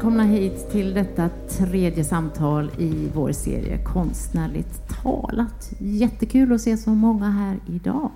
[0.00, 5.72] Välkomna hit till detta tredje samtal i vår serie Konstnärligt talat.
[5.78, 8.10] Jättekul att se så många här idag.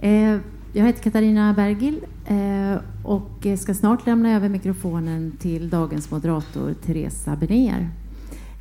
[0.00, 0.36] Eh,
[0.72, 7.36] jag heter Katarina Bergil eh, och ska snart lämna över mikrofonen till dagens moderator Teresa
[7.36, 7.90] Benér.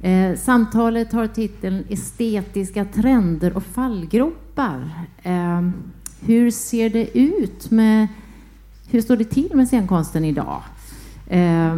[0.02, 4.90] Eh, samtalet har titeln Estetiska trender och fallgropar.
[6.20, 8.08] Hur ser det ut med
[8.90, 10.62] hur står det till med scenkonsten idag?
[11.28, 11.76] Eh,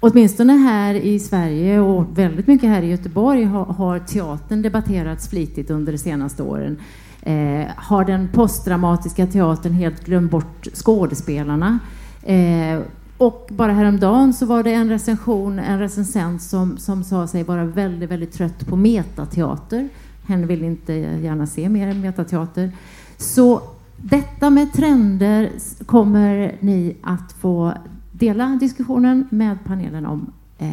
[0.00, 5.70] åtminstone här i Sverige och väldigt mycket här i Göteborg har, har teatern debatterats flitigt
[5.70, 6.76] under de senaste åren.
[7.22, 11.78] Eh, har den postdramatiska teatern helt glömt bort skådespelarna?
[12.22, 12.80] Eh,
[13.18, 17.64] och bara häromdagen så var det en recension, en recensent som, som sa sig vara
[17.64, 19.88] väldigt, väldigt trött på metateater.
[20.26, 22.72] Hen vill inte gärna se mer metateater.
[23.16, 23.62] Så
[23.96, 25.50] detta med trender
[25.86, 27.72] kommer ni att få
[28.20, 30.68] dela diskussionen med panelen om eh,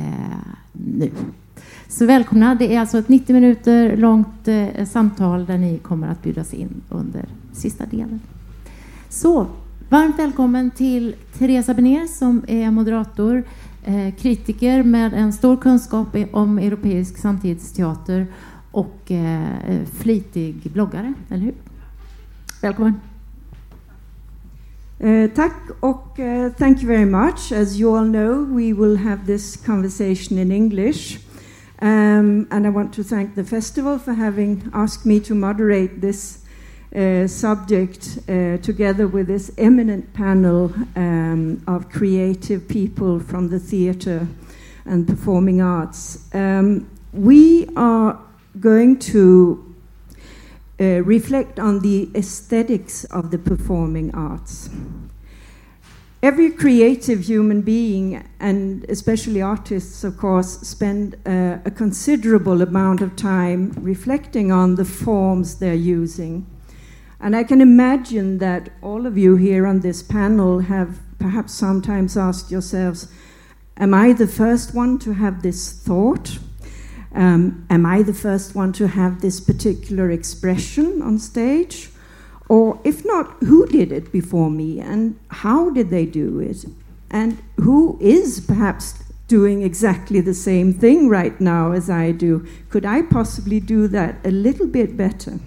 [0.71, 1.11] nu.
[1.87, 2.55] Så välkomna.
[2.55, 6.81] Det är alltså ett 90 minuter långt eh, samtal där ni kommer att bjudas in
[6.89, 8.19] under sista delen.
[9.09, 9.47] Så
[9.89, 13.43] varmt välkommen till Teresa Benér som är moderator,
[13.85, 18.27] eh, kritiker med en stor kunskap om europeisk samtidsteater
[18.71, 21.53] och eh, flitig bloggare, eller hur?
[22.61, 22.93] Välkommen.
[24.99, 27.51] Uh, tack och uh, thank you very much.
[27.51, 31.19] As you all know, we will have this conversation in English.
[31.79, 36.39] Um, and I want to thank the festival for having asked me to moderate this
[36.95, 44.27] uh, subject uh, together with this eminent panel um, of creative people from the theatre
[44.85, 46.17] and performing arts.
[46.33, 48.19] Um, we are
[48.59, 49.75] going to
[50.79, 54.69] uh, reflect on the aesthetics of the performing arts.
[56.23, 63.15] Every creative human being, and especially artists, of course, spend uh, a considerable amount of
[63.15, 66.47] time reflecting on the forms they're using.
[67.19, 72.17] And I can imagine that all of you here on this panel have perhaps sometimes
[72.17, 73.11] asked yourselves,
[73.77, 76.39] Am I the first one to have this thought?
[77.13, 81.89] Um, am I the first one to have this particular expression on stage?
[82.49, 86.65] Or if not, who did it before me and how did they do it?
[87.09, 92.47] And who is perhaps doing exactly the same thing right now as I do?
[92.69, 95.39] Could I possibly do that a little bit better?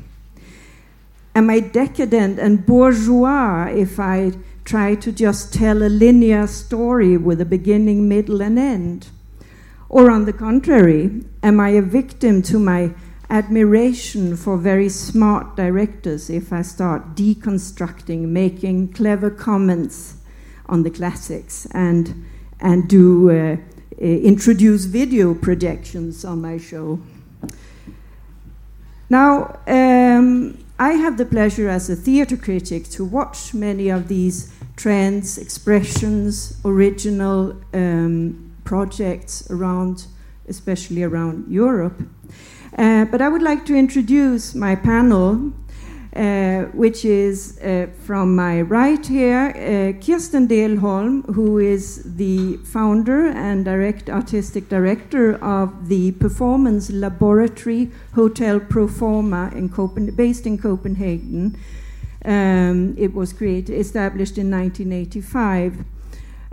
[1.34, 4.32] Am I decadent and bourgeois if I
[4.64, 9.08] try to just tell a linear story with a beginning, middle, and end?
[9.88, 12.92] Or on the contrary, am I a victim to my
[13.30, 20.16] admiration for very smart directors if I start deconstructing, making clever comments
[20.66, 22.26] on the classics, and,
[22.60, 23.56] and do uh,
[23.98, 27.00] introduce video projections on my show?
[29.08, 34.52] Now, um, I have the pleasure as a theatre critic to watch many of these
[34.76, 40.06] trends, expressions, original um, projects around,
[40.48, 42.00] especially around Europe.
[42.78, 45.53] Uh, but I would like to introduce my panel,
[46.14, 53.26] uh, which is uh, from my right here, uh, Kirsten Dehlholm, who is the founder
[53.26, 60.59] and direct artistic director of the performance laboratory Hotel Pro Forma, in Copen- based in
[60.59, 61.56] Copenhagen.
[62.25, 65.84] Um, it was created, established in 1985.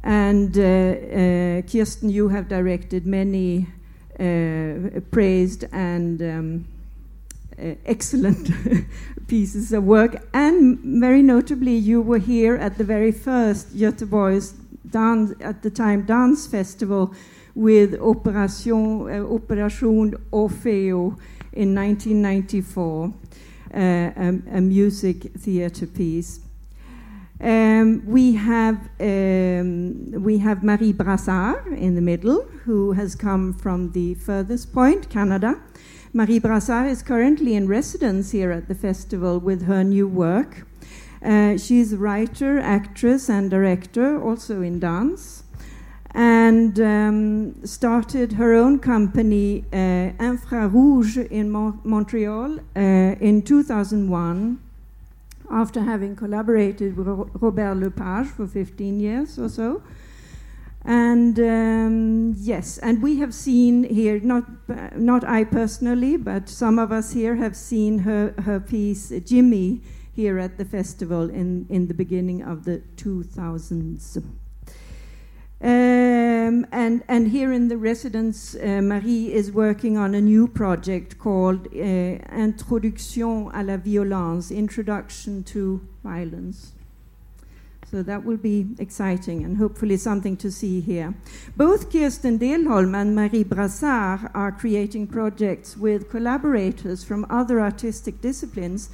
[0.03, 3.67] And uh, uh, Kirsten, you have directed many
[4.17, 6.65] praised and um,
[7.85, 8.49] excellent
[9.27, 10.27] pieces of work.
[10.33, 14.53] And very notably, you were here at the very first Göteborg's
[14.89, 17.13] dance, at the time, dance festival
[17.55, 21.17] with Operation, uh, Operation Orfeo
[21.53, 23.13] in 1994,
[23.73, 26.39] uh, a, a, music theatre piece.
[27.39, 33.91] Um, we have um, we have Marie Brassard in the middle, who has come from
[33.91, 35.61] the furthest point, Canada.
[36.13, 40.65] Marie Brassard is currently in residence here at the festival with her new work.
[41.23, 45.43] Uh, she's a writer, actress, and director, also in dance,
[46.15, 54.59] and um, started her own company, uh, Infrarouge, in Mo- Montreal uh, in 2001
[55.51, 59.83] after having collaborated with Robert Lepage for 15 years or so.
[60.83, 66.79] And um, yes, and we have seen here, not, uh, not I personally, but some
[66.79, 69.81] of us here have seen her, her piece, Jimmy,
[70.13, 74.36] here at the festival in, in the beginning of the 2000s.
[75.59, 81.17] Um, and, and here in the residence, uh, Marie is working on a new project
[81.17, 86.73] called uh, Introduction à la violence, Introduction to Violence.
[87.89, 91.15] So that will be exciting and hopefully something to see here.
[91.55, 98.89] Both Kirsten Dehlholm and Marie Brassard are creating projects with collaborators from other artistic disciplines,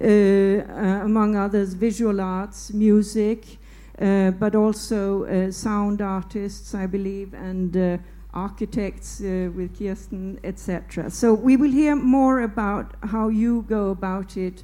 [0.00, 3.58] uh, uh, among others, visual arts, music,
[3.98, 7.98] but also uh, sound artists, I believe, and uh,
[8.34, 11.10] architects uh, with Kirsten, etc.
[11.10, 14.62] So we will hear more about how you go about it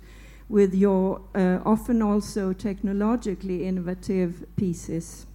[0.49, 5.26] with your uh, often also technologically innovative pieces.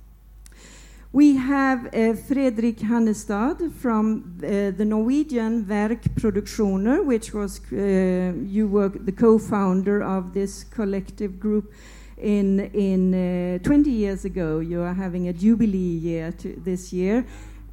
[1.12, 8.68] We have uh, Fredrik Hannestad from uh, the Norwegian Verk Produksjoner, which was uh, you
[8.68, 11.74] were the co-founder of this collective group
[12.18, 14.60] in in uh, 20 years ago.
[14.60, 16.34] You are having a jubilee year
[16.64, 17.26] this year,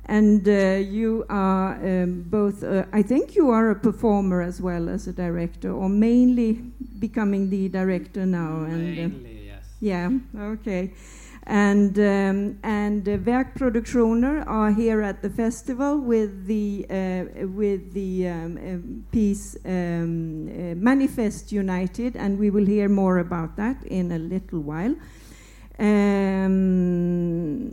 [0.06, 4.88] and uh, you are um, both, uh, I think you are a performer as well
[4.88, 6.52] as a director, or mainly
[6.98, 8.64] becoming the director now.
[8.64, 9.64] And, mainly, yes.
[9.80, 10.92] Yeah, okay.
[11.46, 17.92] And, um, and uh, Verk Produksjoner are here at the festival with the, uh, with
[17.92, 18.78] the um, uh,
[19.12, 24.60] piece um, uh, Manifest United, and we will hear more about that in a little
[24.60, 24.94] while.
[25.78, 27.72] Um,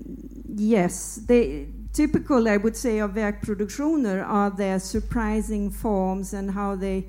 [0.53, 6.75] yes, they, typical, I would say, of Verk Produksjoner are their surprising forms and how
[6.75, 7.05] they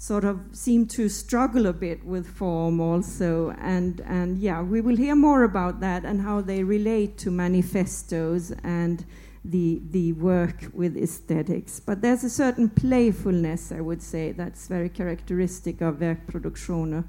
[0.00, 3.50] sort of seem to struggle a bit with form also.
[3.60, 8.50] And, and yeah, we will hear more about that and how they relate to manifestos
[8.64, 9.04] and
[9.44, 11.80] the, the work with aesthetics.
[11.80, 17.04] But there's a certain playfulness, I would say, that's very characteristic of Verk Produksjoner,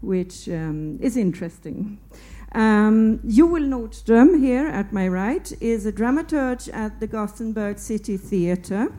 [0.00, 1.98] which um, is interesting.
[2.52, 8.90] Um, Joel Nordström, here at my right, is a dramaturge at the Gothenburg City Theatre.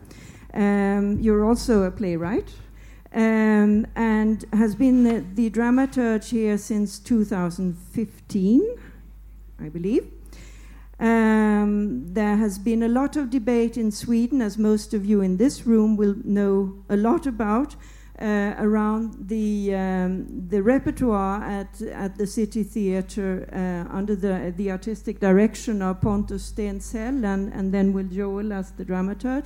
[0.54, 2.54] Um, you're also a playwright
[3.14, 8.76] um, and has been the, the, dramaturge here since 2015,
[9.60, 10.08] I believe.
[11.00, 15.38] Um, there has been a lot of debate in Sweden, as most of you in
[15.38, 17.76] this room will know a lot about,
[18.22, 24.70] uh, around the um, the repertoire at at the City Theatre uh, under the the
[24.70, 29.46] artistic direction of Pontus Stenshäll and and then Will Joel as the dramaturg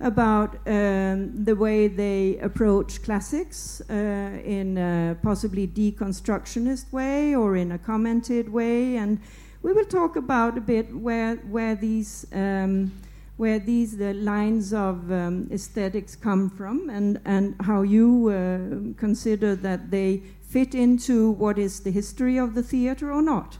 [0.00, 7.72] about um, the way they approach classics uh, in a possibly deconstructionist way or in
[7.72, 9.20] a commented way and
[9.62, 12.92] we will talk about a bit where where these um,
[13.36, 19.56] where these the lines of um, aesthetics come from and, and how you uh, consider
[19.56, 23.58] that they fit into what is the history of the theater or not.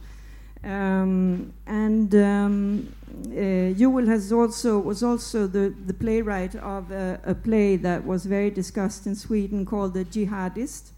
[0.65, 2.95] Um, and um,
[3.27, 8.51] uh, has also was also the, the playwright of a, a, play that was very
[8.51, 10.93] discussed in Sweden called The Jihadist,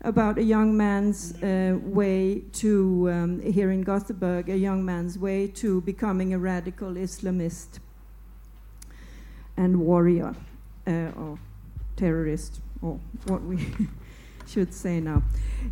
[0.00, 5.46] about a young man's uh, way to um, here in Gothenburg, a young man's way
[5.48, 7.78] to becoming a radical Islamist
[9.58, 10.34] and warrior
[10.86, 11.38] uh, or
[11.96, 13.66] terrorist or what we
[14.46, 15.22] should say now.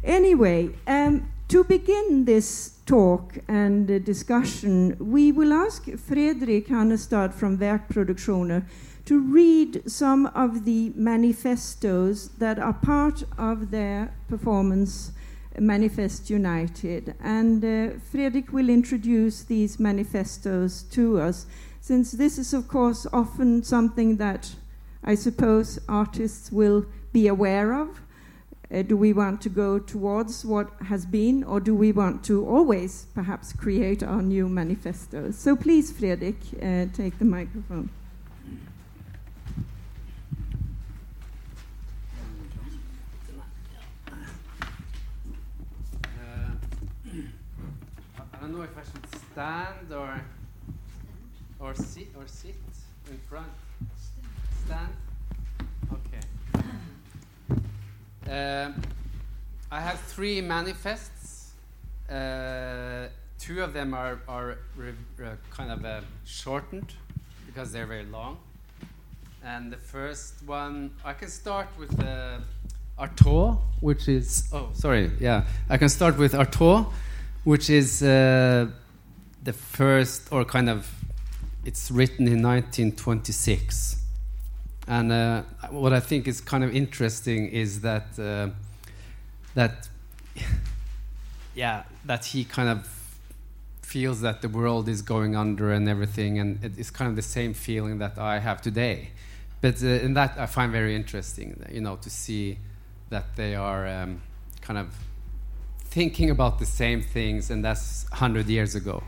[0.04, 7.56] Anyway, um, to begin this talk and uh, discussion, we will ask Fredrik Hannestad from
[7.56, 8.66] Verk Produksjoner
[9.06, 15.12] to read some of the manifestos that are part of their performance
[15.58, 17.14] Manifest United.
[17.18, 21.46] And uh, Fredrik will introduce these manifestos to us
[21.80, 24.54] since this is, of course, often something that
[25.02, 28.02] I suppose artists will be aware of.
[28.70, 32.46] Uh, do we want to go towards what has been, or do we want to
[32.46, 35.38] always perhaps create our new manifestos?
[35.38, 37.88] So please, Fredrik, uh, take the microphone.
[46.04, 46.52] Uh,
[48.18, 50.20] I don't know if I should stand or
[51.58, 52.54] or sit or sit
[53.10, 53.48] in front?
[54.66, 54.92] Stand?
[55.90, 56.20] Okay.
[58.28, 58.72] Uh,
[59.70, 61.52] I have three manifests.
[62.10, 63.08] Uh,
[63.38, 66.92] two of them are, are uh, kind of uh, shortened
[67.46, 68.38] because they're very long.
[69.42, 72.40] And the first one, I can start with the
[72.98, 75.44] Artaud, which is, oh, sorry, yeah.
[75.70, 76.86] I can start with Artaud,
[77.44, 78.66] which is uh,
[79.44, 80.90] the first, or kind of
[81.64, 83.97] it's written in 1926.
[84.88, 88.48] And uh, what I think is kind of interesting is that uh,
[89.54, 89.88] that
[91.54, 92.88] yeah that he kind of
[93.82, 97.54] feels that the world is going under and everything, and it's kind of the same
[97.54, 99.10] feeling that I have today.
[99.60, 102.58] But uh, in that, I find very interesting, you know, to see
[103.10, 104.20] that they are um,
[104.60, 104.94] kind of
[105.80, 109.02] thinking about the same things, and that's 100 years ago.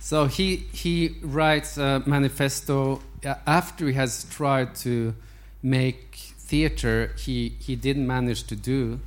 [0.00, 3.00] So he, he writes a manifesto
[3.46, 5.14] after he has tried to
[5.62, 9.00] make theater he, he didn't manage to do.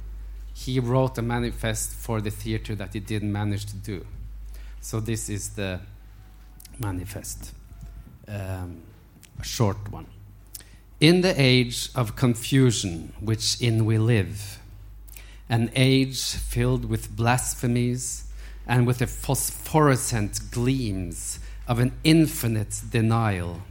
[0.54, 4.06] He wrote a manifest for the theater that he didn't manage to do.
[4.82, 5.82] So this is the
[6.80, 7.54] manifest,
[8.28, 8.82] um,
[9.40, 10.08] a short one.
[11.00, 14.60] In the age of confusion which in we live,
[15.50, 18.26] an age filled with blasphemies
[18.66, 23.62] and with the phosphorescent gleams of an infinite denial.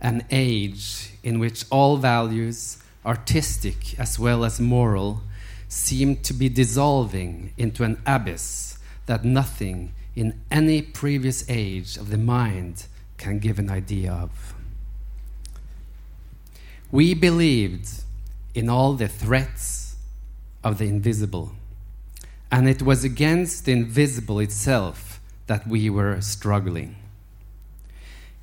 [0.00, 5.22] An age in which all values, artistic as well as moral,
[5.68, 12.18] seem to be dissolving into an abyss that nothing in any previous age of the
[12.18, 12.86] mind
[13.18, 14.54] can give an idea of.
[16.90, 17.88] We believed
[18.54, 19.96] in all the threats
[20.62, 21.52] of the invisible
[22.50, 26.96] and it was against the invisible itself that we were struggling.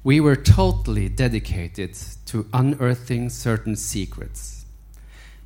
[0.04, 1.96] We were totally dedicated
[2.26, 4.66] to unearthing certain secrets.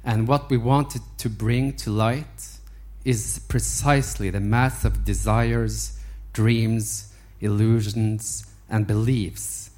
[0.03, 2.57] And what we wanted to bring to light
[3.05, 5.99] is precisely the mass of desires,
[6.33, 9.69] dreams, illusions, and beliefs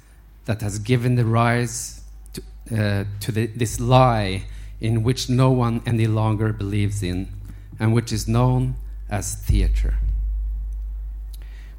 [0.46, 4.44] that has given the rise to, uh, to the, this lie
[4.80, 7.28] in which no one any longer believes in
[7.78, 8.76] and which is known
[9.10, 9.94] as theater.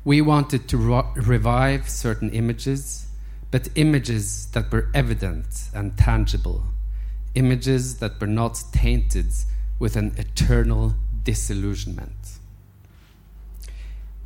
[0.04, 3.06] We wanted to revive certain images,
[3.52, 6.64] but images that were evident and tangible,
[7.36, 9.32] images that were not tainted
[9.78, 12.40] with an eternal disillusionment.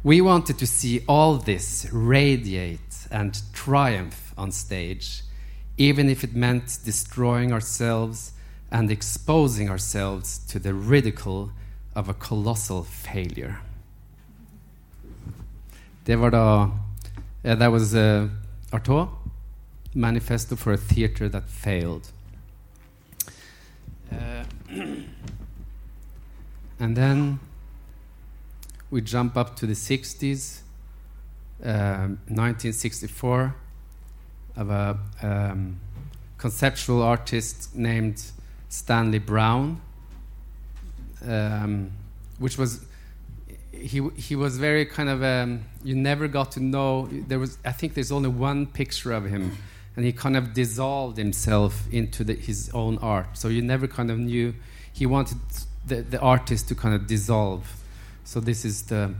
[0.01, 5.23] We wanted to see all this radiate and triumph on stage,
[5.77, 8.31] even if it meant destroying ourselves
[8.71, 11.51] and exposing ourselves to the ridicule
[11.95, 13.59] of a colossal failure.
[16.05, 16.69] Det var da uh,
[17.43, 18.29] That was uh,
[18.71, 19.07] Artaud,
[19.93, 22.11] Manifesto for a Theatre That Failed.
[24.11, 24.43] Uh,
[26.79, 27.39] and then
[28.91, 30.61] we jump up to the 60s,
[31.63, 33.55] uh, 1964,
[34.55, 35.79] of a um,
[36.37, 38.31] conceptual artist named
[38.69, 39.81] Stanley Brouwn
[41.27, 41.91] um,
[42.39, 42.85] which was
[43.75, 47.71] he he was very kind of um, you never got to know there was I
[47.71, 49.57] think there's only one picture of him
[49.95, 53.37] and he kind of dissolved himself into the, his own art.
[53.37, 54.53] So you never kind of knew
[54.91, 55.37] he wanted
[55.85, 57.81] the, the artist to kind of dissolve.
[58.23, 59.13] So this is the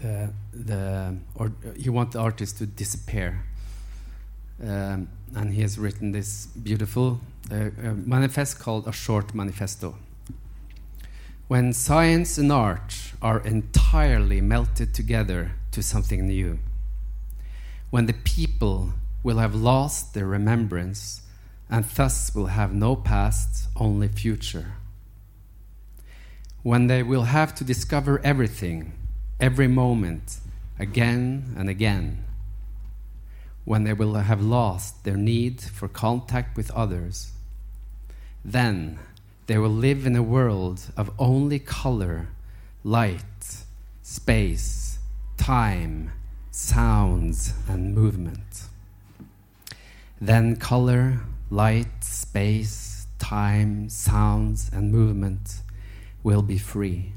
[0.00, 3.44] the, the or he wanted the artist to disappear.
[4.62, 9.96] Um, and he has written this beautiful uh, uh, manifest called a short manifesto
[11.50, 16.56] when science and art are entirely melted together to something new,
[17.90, 18.92] when the people
[19.24, 21.22] will have lost their remembrance
[21.68, 24.74] and thus will have no past, only future,
[26.62, 28.92] when they will have to discover everything,
[29.40, 30.38] every moment,
[30.78, 32.24] again and again,
[33.64, 37.32] when they will have lost their need for contact with others,
[38.44, 39.00] then
[39.50, 42.28] they will live in a world of only color,
[42.84, 43.64] light,
[44.00, 45.00] space,
[45.38, 46.12] time,
[46.52, 48.68] sounds, and movement.
[50.20, 55.62] Then color, light, space, time, sounds, and movement
[56.22, 57.12] will be free.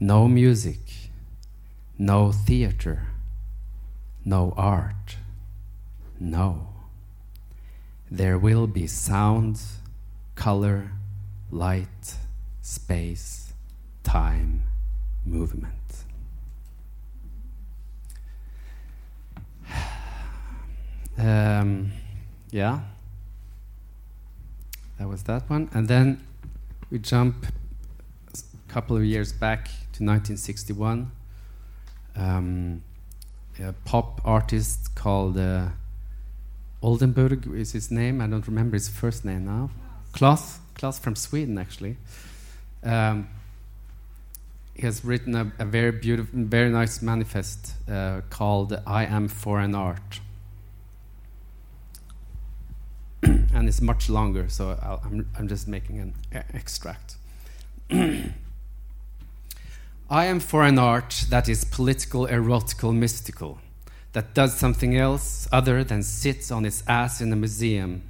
[0.00, 1.10] No music,
[1.98, 3.08] no theater,
[4.24, 5.16] no art,
[6.18, 6.68] no.
[8.10, 9.60] There will be sound,
[10.36, 10.92] color,
[11.52, 12.16] light,
[12.62, 13.52] space,
[14.02, 14.64] time,
[15.24, 15.74] movement.
[21.18, 21.92] Um,
[22.50, 22.80] yeah,
[24.98, 25.68] that was that one.
[25.74, 26.26] And then
[26.90, 27.46] we jump
[28.34, 31.12] a couple of years back to 1961.
[32.16, 32.82] Um,
[33.60, 35.68] a pop artist called uh,
[36.80, 38.22] Oldenburg is his name.
[38.22, 39.70] I don't remember his first name now.
[40.12, 41.96] Claes class from Sweden, actually.
[42.82, 43.28] Um,
[44.74, 49.60] he has written a, a, very beautiful, very nice manifest uh, called "I Am for
[49.60, 50.20] an Art,"
[53.22, 54.48] and it's much longer.
[54.48, 56.14] So i am I'm, I'm just making an
[56.52, 57.14] extract.
[60.10, 63.60] I am for an art that is political, erotical, mystical,
[64.14, 68.02] that does something else other than sits on its ass in a museum.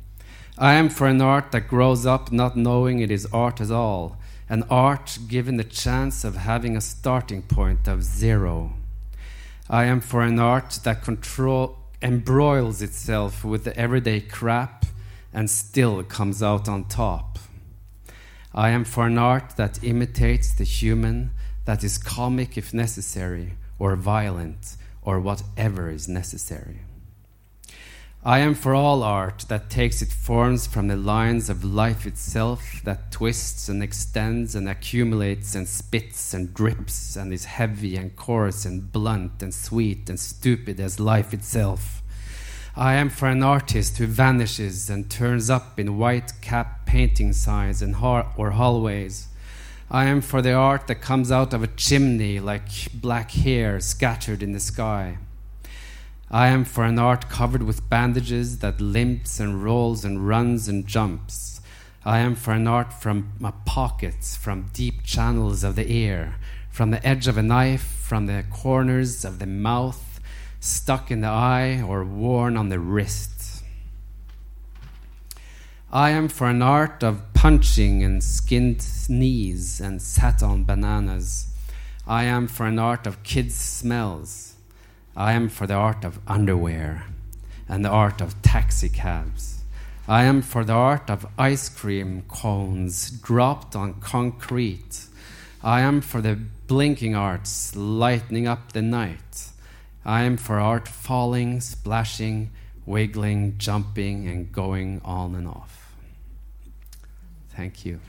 [0.59, 4.19] I am for an art that grows up not knowing it is art at all,
[4.51, 8.75] an art given the chance of having a starting point of zero.
[9.71, 14.85] I am for an art that control embroils itself with the everyday crap
[15.33, 17.39] and still comes out on top.
[18.55, 21.31] I am for an art that imitates the human,
[21.65, 26.81] that is comic if necessary, or violent, or whatever is necessary.
[28.25, 32.81] I am for all art that takes its forms from the lines of life itself,
[32.85, 38.65] that twists and extends and accumulates and spits and drips and is heavy and coarse
[38.65, 42.01] and blunt and sweet and stupid as life itself.
[42.77, 47.83] I am for an artist who vanishes and turns up in white cap painting signs
[47.83, 49.27] and or hallways.
[49.91, 54.45] I am for the art that comes out of a chimney like black hair scattered
[54.45, 55.19] in the sky.
[56.35, 60.87] I am for an art covered with bandages that limps and rolls and runs and
[60.87, 61.61] jumps.
[62.07, 66.37] I am for an art from my pockets, from deep channels of the ear,
[66.71, 70.21] from the edge of a knife, from the corners of the mouth,
[70.59, 73.63] stuck in the eye, or worn on the wrist.
[75.93, 81.49] I am for an art of punching and skinned knees and sat on bananas.
[82.07, 84.52] I am for an art of kids' smells.
[85.17, 87.05] I am for the art of underwear
[87.69, 89.61] and the art of taxi cabs.
[90.09, 95.07] I am for the art of ice cream cones dropped on concrete.
[95.63, 99.51] I am for the blinking arts lighting up the night.
[100.05, 102.51] I am for art falling, splashing,
[102.85, 105.95] wiggling, jumping, and going on and off.
[107.51, 108.01] Thank you.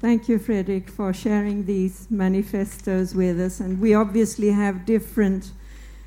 [0.00, 3.60] Thank you, Frederick, for sharing these manifestos with us.
[3.60, 5.52] And we obviously have different,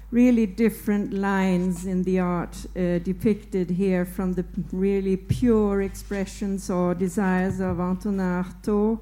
[0.09, 6.95] really different lines in the art uh, depicted here from the really pure expressions or
[6.95, 8.99] desires of Antonin Artaud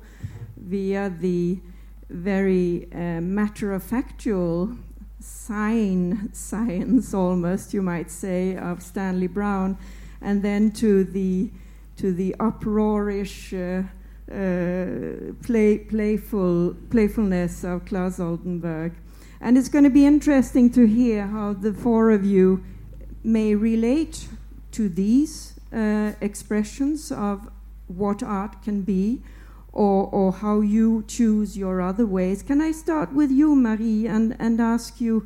[0.58, 1.58] via the
[2.10, 4.76] very uh, matter of factual
[5.22, 9.78] sign science almost you might say of Stanley Brouwn,
[10.22, 11.50] and then to the
[11.96, 13.84] to the uproarish uh,
[14.32, 18.94] uh, play, playful, playfulness of Klaus Oldenburg.
[19.40, 22.64] And it's going to be interesting to hear how the four of you
[23.24, 24.28] may relate
[24.72, 27.50] to these uh, expressions of
[27.88, 29.22] what art can be
[29.74, 32.44] or, or how you choose your other ways.
[32.44, 35.26] Can I start with you, Marie, and, and ask you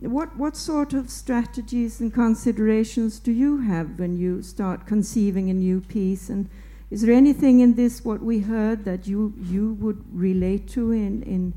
[0.00, 5.54] what, what sort of strategies and considerations do you have when you start conceiving a
[5.54, 6.30] new piece?
[6.30, 6.48] And
[6.90, 11.22] is there anything in this what we heard that you you would relate to in
[11.22, 11.54] in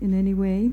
[0.00, 0.70] in any way?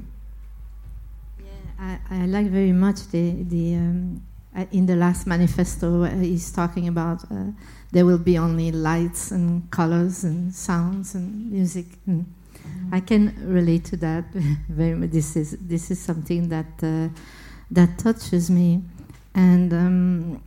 [1.39, 4.21] Yeah, I, I like very much the the um,
[4.55, 7.45] uh, in the last manifesto uh, he's talking about uh,
[7.91, 11.87] there will be only lights and colors and sounds and music.
[12.05, 12.93] And mm.
[12.93, 14.25] I can relate to that
[14.69, 15.09] very much.
[15.09, 17.09] This is this is something that uh,
[17.71, 18.83] that touches me,
[19.33, 19.73] and.
[19.73, 20.41] Um,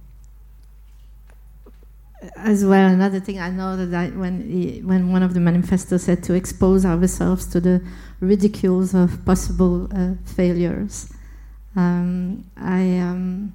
[2.37, 6.05] as well, another thing I know that I, when he, when one of the manifestos
[6.05, 7.83] said to expose ourselves to the
[8.21, 11.13] ridicules of possible uh, failures,
[11.75, 13.55] um, I um,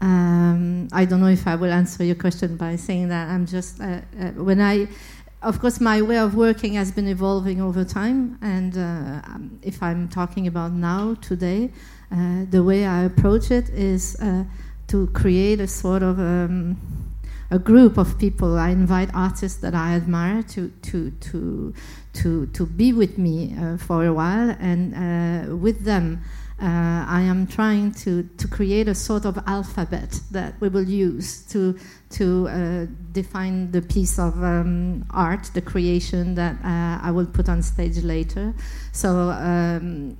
[0.00, 3.80] um, I don't know if I will answer your question by saying that I'm just
[3.80, 4.88] uh, uh, when I.
[5.42, 8.80] Of course, my way of working has been evolving over time, and uh,
[9.28, 11.70] um, if I'm talking about now, today,
[12.10, 14.44] uh, the way I approach it is uh,
[14.88, 16.76] to create a sort of um,
[17.50, 18.58] a group of people.
[18.58, 21.74] I invite artists that I admire to to to
[22.14, 26.20] to to be with me uh, for a while, and uh, with them.
[26.58, 31.42] Uh, I am trying to, to create a sort of alphabet that we will use
[31.52, 31.78] to
[32.08, 37.50] to uh, define the piece of um, art, the creation that uh, I will put
[37.50, 38.54] on stage later.
[38.92, 40.16] So um,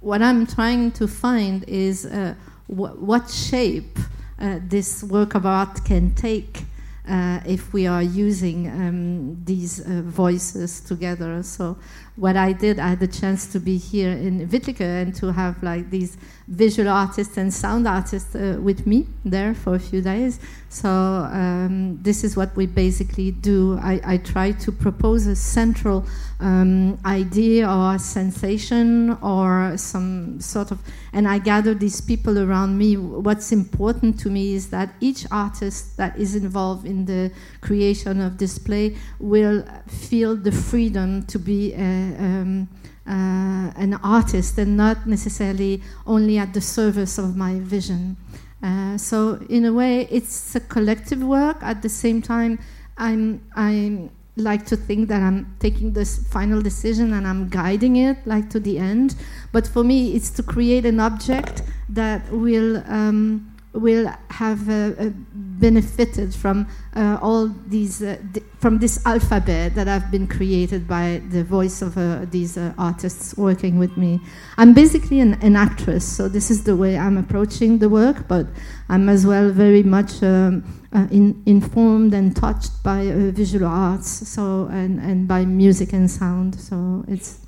[0.00, 2.34] what I'm trying to find is uh,
[2.68, 3.98] wh- what shape
[4.38, 6.64] Uh, this work of art can take
[7.08, 11.42] uh, if we are using um, these uh, voices together.
[11.42, 11.76] So
[12.16, 15.62] what I did, I had the chance to be here in Vitlycke and to have
[15.62, 20.38] like these visual artists and sound artists uh, with me there for a few days.
[20.68, 23.78] So um, this is what we basically do.
[23.82, 26.04] I, I try to propose a central
[26.40, 30.80] um, idea or sensation or some sort of,
[31.12, 32.96] and I gather these people around me.
[32.96, 38.36] What's important to me is that each artist that is involved in the creation of
[38.36, 42.68] display will feel the freedom to be um,
[43.06, 48.16] uh, an artist and not necessarily only at the service of my vision.
[48.62, 51.58] Uh, so in a way, it's a collective work.
[51.62, 52.58] At the same time,
[52.96, 58.16] I'm I'm like to think that I'm taking this final decision and I'm guiding it
[58.26, 59.14] like to the end.
[59.52, 62.82] But for me, it's to create an object that will.
[62.86, 68.16] Um, will have uh, uh, benefited from uh, all these uh,
[68.60, 73.36] from this alphabet that have been created by the voice of uh, these uh, artists
[73.36, 74.20] working with me.
[74.56, 78.28] I'm basically an, an, actress, so this is the way I'm approaching the work.
[78.28, 78.46] But
[78.88, 80.64] I'm as well very much um,
[81.10, 86.60] in, informed and touched by visual arts, so and and by music and sound.
[86.60, 87.40] So it's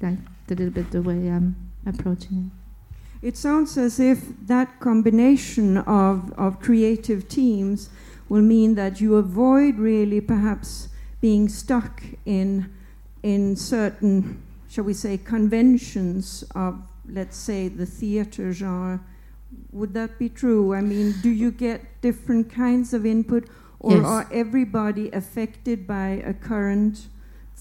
[0.00, 1.56] like a little bit the way I'm
[1.86, 2.61] approaching it.
[3.22, 7.88] It sounds as if that combination of, of creative teams
[8.28, 10.88] will mean that you avoid really perhaps
[11.20, 12.68] being stuck in,
[13.22, 19.00] in certain, shall we say, conventions of, let's say, the theater genre.
[19.70, 20.74] Would that be true?
[20.74, 24.04] I mean, do you get different kinds of input, or yes.
[24.04, 27.06] are everybody affected by a current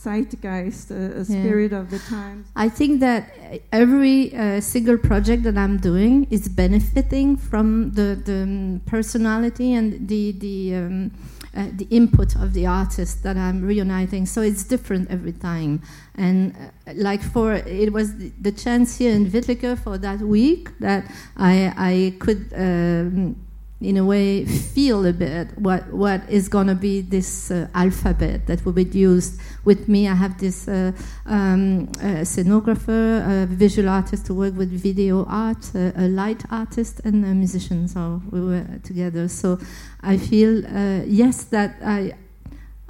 [0.03, 1.79] zeitgeist, a, a spirit yeah.
[1.79, 2.47] of the times?
[2.55, 3.33] I think that
[3.71, 10.31] every uh, single project that I'm doing is benefiting from the, the personality and the
[10.31, 11.11] the um,
[11.53, 14.25] uh, the input of the artist that I'm reuniting.
[14.25, 15.81] So it's different every time.
[16.15, 20.69] And uh, like for it was the, the, chance here in Vitlycke for that week
[20.79, 21.03] that
[21.35, 22.53] I I could.
[22.55, 23.35] Um,
[23.81, 28.45] in a way feel a bit what what is going to be this uh, alphabet
[28.47, 30.91] that will be used with me i have this uh,
[31.25, 31.87] um,
[32.23, 37.87] scenographer a visual artist to work with video art a light artist and a musician
[37.87, 39.57] so we were together so
[40.01, 42.13] i feel uh, yes that i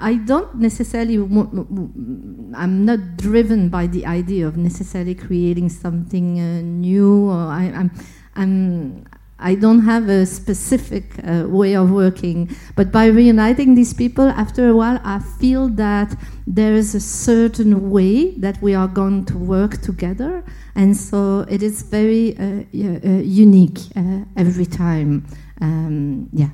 [0.01, 1.15] I don't necessarily.
[1.15, 7.29] I'm not driven by the idea of necessarily creating something uh, new.
[7.29, 7.91] Or I, I'm,
[8.35, 9.05] I'm
[9.41, 14.69] I don't have a specific uh, way of working, but by reuniting these people, after
[14.69, 19.37] a while, I feel that there is a certain way that we are going to
[19.37, 20.43] work together,
[20.75, 25.25] and so it is very uh, uh, unique uh, every time.
[25.59, 26.49] Um, yeah.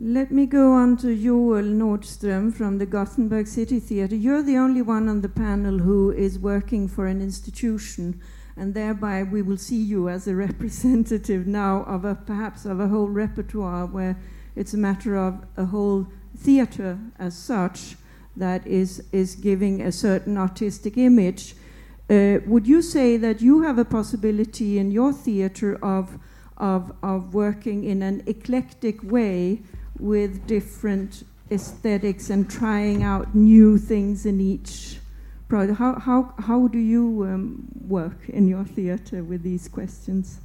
[0.00, 4.14] Let me go on to Joel Nordström from the Gothenburg City Theatre.
[4.14, 8.20] You're the only one on the panel who is working for an institution
[8.58, 12.88] and thereby we will see you as a representative now of a perhaps of a
[12.88, 14.16] whole repertoire where
[14.56, 17.96] it's a matter of a whole theater as such
[18.36, 21.54] that is is giving a certain artistic image.
[22.10, 26.18] Uh, would you say that you have a possibility in your theater of
[26.56, 29.60] of of working in an eclectic way
[29.98, 34.97] with different aesthetics and trying out new things in each
[35.50, 40.40] How, how, how do you um, work in your theatre with these questions?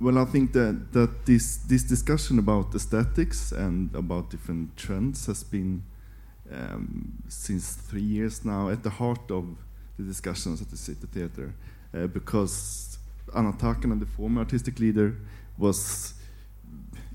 [0.00, 5.44] Well, I think that, that this, this discussion about aesthetics and about different trends has
[5.44, 5.84] been
[6.52, 9.46] um, since three years now at the heart of
[9.96, 11.54] the discussions at the City Theatre.
[11.94, 12.98] Uh, because
[13.36, 15.14] Anna Takanen, the former artistic leader,
[15.56, 16.14] was,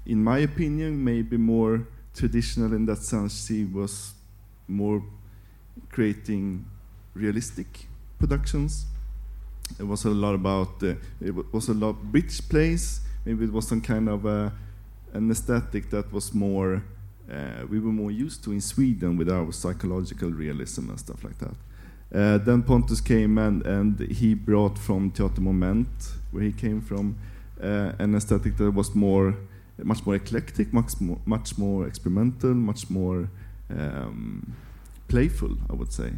[0.06, 3.46] in my opinion, maybe more traditional in that sense.
[3.46, 4.14] She was
[4.68, 5.04] more
[5.90, 6.66] creating
[7.14, 7.88] realistic
[8.20, 8.86] productions.
[9.80, 13.02] It was a lot about uh, it was a lot British plays.
[13.26, 14.50] Maybe it was some kind of uh,
[15.14, 16.84] an aesthetic that was more
[17.32, 21.38] uh, we were more used to in Sweden with our psychological realism and stuff like
[21.40, 21.56] that.
[22.14, 27.18] Uh, then Pontus came and, and he brought from Teater Moment, where he came from,
[27.62, 29.36] uh, an aesthetic that was more,
[29.84, 33.30] much more eclectic, much more, much more experimental, much more
[33.70, 34.56] um,
[35.08, 36.14] playful, I would say.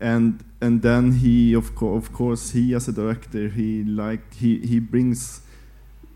[0.00, 4.58] And and then he, of, co of course, he as a director, he like he
[4.58, 5.40] he brings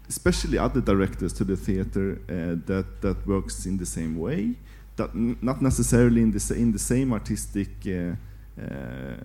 [0.08, 4.54] especially other directors to the theater uh, that that works in the same way,
[4.96, 7.70] that not necessarily in the in the same artistic.
[7.86, 8.16] Uh,
[8.60, 9.16] uh,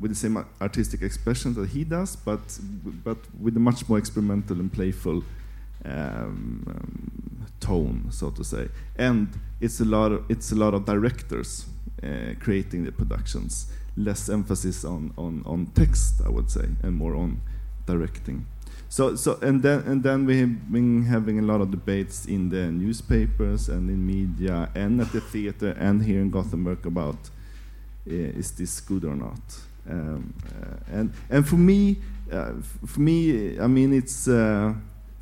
[0.00, 2.60] with the same artistic expression that he does, but
[3.02, 5.24] but with a much more experimental and playful
[5.84, 8.68] um, tone, so to say.
[8.96, 9.28] And
[9.60, 11.66] it's a lot of, it's a lot of directors
[12.02, 13.66] uh, creating the productions.
[13.96, 17.40] Less emphasis on, on, on text, I would say, and more on
[17.86, 18.46] directing.
[18.88, 22.50] So, so and then and then we have been having a lot of debates in
[22.50, 27.30] the newspapers and in media and at the theater and here in Gothenburg about
[28.08, 29.40] uh, is this good or not.
[29.90, 31.96] Um, uh, and and for me,
[32.30, 32.52] uh,
[32.86, 34.74] for me, I mean, it's uh,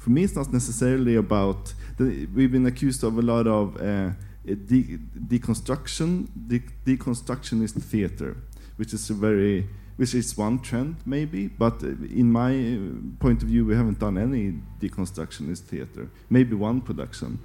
[0.04, 1.72] for me, it's not necessarily about.
[1.96, 4.10] The, we've been accused of a lot of uh,
[4.44, 8.36] de deconstruction, de deconstructionist theater,
[8.76, 12.78] which is a very which is one trend maybe, but uh, in my uh,
[13.18, 16.10] point of view, we haven't done any deconstructionist theater.
[16.28, 17.38] Maybe one production.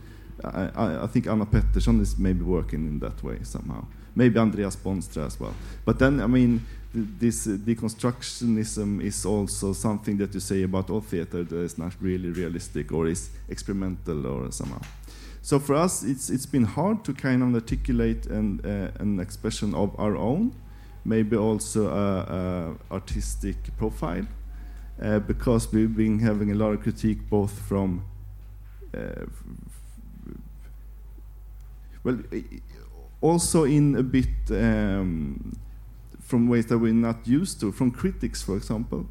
[0.43, 3.85] I, I, I think Anna Pettersson is maybe working in that way somehow.
[4.15, 5.53] Maybe Andreas Boonstra as well.
[5.85, 11.01] But then, I mean, this uh, deconstructionism is also something that you say about all
[11.01, 14.81] theater that is not really realistic or is experimental or somehow.
[15.41, 19.75] So for us, it's it's been hard to kind of articulate an uh, an expression
[19.75, 20.53] of our own
[21.05, 24.27] maybe also a, a artistic profile,
[25.01, 28.03] uh, because we've been having a lot of critique both from
[28.93, 29.25] uh,
[32.03, 32.17] well,
[33.21, 35.57] also in a bit um,
[36.29, 39.07] from ways that we're not used to, from critics, for example,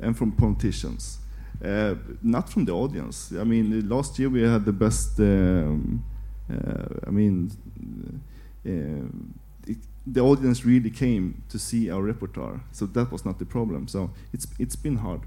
[0.00, 1.18] and from politicians.
[1.64, 3.32] Uh, not from the audience.
[3.32, 5.18] I mean, last year we had the best.
[5.18, 6.04] Um,
[6.52, 7.50] uh, I mean,
[8.66, 9.72] uh,
[10.06, 12.60] the audience really came to see our repertoire.
[12.70, 13.88] So that was not the problem.
[13.88, 15.22] So it's it's been hard.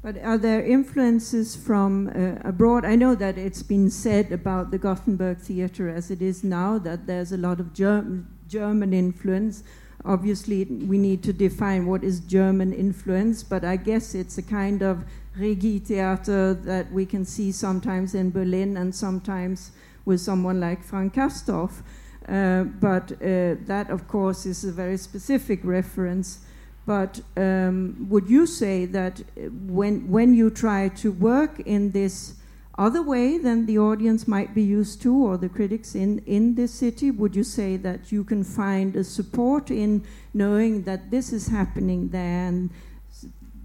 [0.00, 2.84] But are there influences from uh, abroad?
[2.84, 7.06] I know that it's been said about the Gothenburg theater as it is now that
[7.06, 9.64] there's a lot of Germ German influence.
[10.04, 14.82] Obviously, we need to define what is German influence, but I guess it's a kind
[14.82, 15.04] of
[15.36, 19.72] Regie theater that we can see sometimes in Berlin and sometimes
[20.04, 21.82] with someone like Frank Castorf.
[22.28, 26.40] Uh, but uh, that, of course, is a very specific reference.
[26.86, 29.22] But um, would you say that
[29.66, 32.34] when, when you try to work in this
[32.78, 36.72] other way than the audience might be used to, or the critics in, in this
[36.72, 41.48] city, would you say that you can find a support in knowing that this is
[41.48, 42.70] happening there and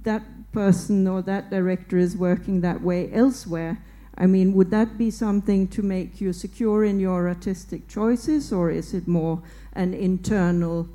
[0.02, 3.78] that person or that director is working that way elsewhere?
[4.17, 8.71] I mean, would that be something to make you secure in your artistic choices, or
[8.71, 9.41] is it more
[9.73, 10.88] an internal,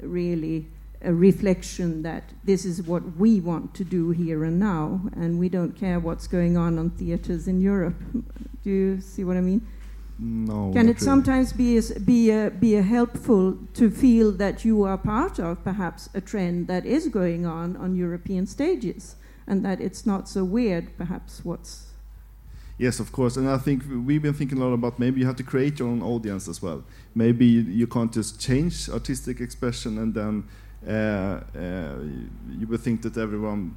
[0.00, 0.68] really,
[1.04, 5.48] a reflection that this is what we want to do here and now, and we
[5.48, 7.96] don't care what's going on on theaters in Europe?
[8.62, 9.66] Do you see what I mean?
[10.18, 10.70] No.
[10.72, 10.98] Can it really.
[10.98, 15.62] sometimes be a, be a, be a helpful to feel that you are part of
[15.64, 20.44] perhaps a trend that is going on on European stages, and that it's not so
[20.44, 21.94] weird, perhaps what's
[22.76, 23.36] Yes, of course.
[23.36, 25.88] And I think we've been thinking a lot about maybe you have to create your
[25.88, 26.82] own audience as well.
[27.14, 30.48] Maybe you can't just change artistic expression and then
[30.86, 33.74] you would think that everyone,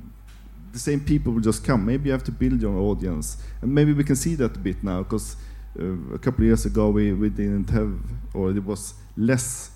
[0.72, 1.86] the same people will just come.
[1.86, 3.38] Maybe you have to build your audience.
[3.62, 5.38] And maybe we can see that a bit now because
[5.80, 7.94] uh, a couple of years ago we, we didn't have,
[8.34, 9.72] or it was less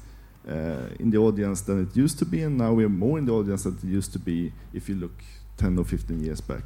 [0.47, 3.25] uh, in the audience than it used to be, and now we are more in
[3.25, 5.23] the audience than it used to be if you look
[5.57, 6.63] 10 or 15 years back.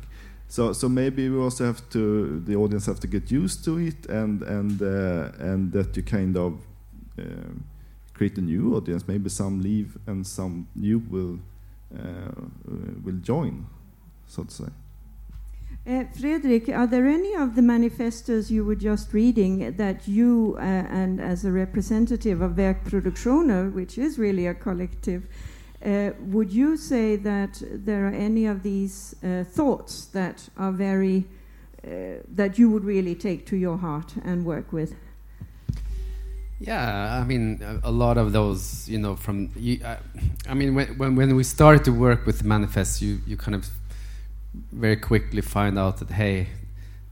[0.48, 4.06] So, so maybe we also have to, the audience have to get used to it,
[4.06, 6.60] and and uh, and that you kind of
[8.16, 9.08] create a new audience.
[9.08, 11.40] Maybe some leave, and some new will
[11.94, 12.32] uh,
[13.04, 13.68] will join,
[14.26, 14.70] so to say.
[15.88, 20.62] Uh, Fredrik, are there any of the manifestos you were just reading that you, uh,
[20.62, 25.28] and as a representative of Verk Produksjoner, which is really a collective,
[25.86, 31.26] uh, would you say that there are any of these uh, thoughts that are very
[31.86, 34.96] uh, that you would really take to your heart and work with?
[36.60, 39.98] Yeah, I mean, a, lot of those, you know, from you, uh,
[40.48, 43.56] I mean, when, when when we started to work with the manifest, you you kind
[43.56, 43.68] of
[44.72, 46.48] very quickly find out that hey,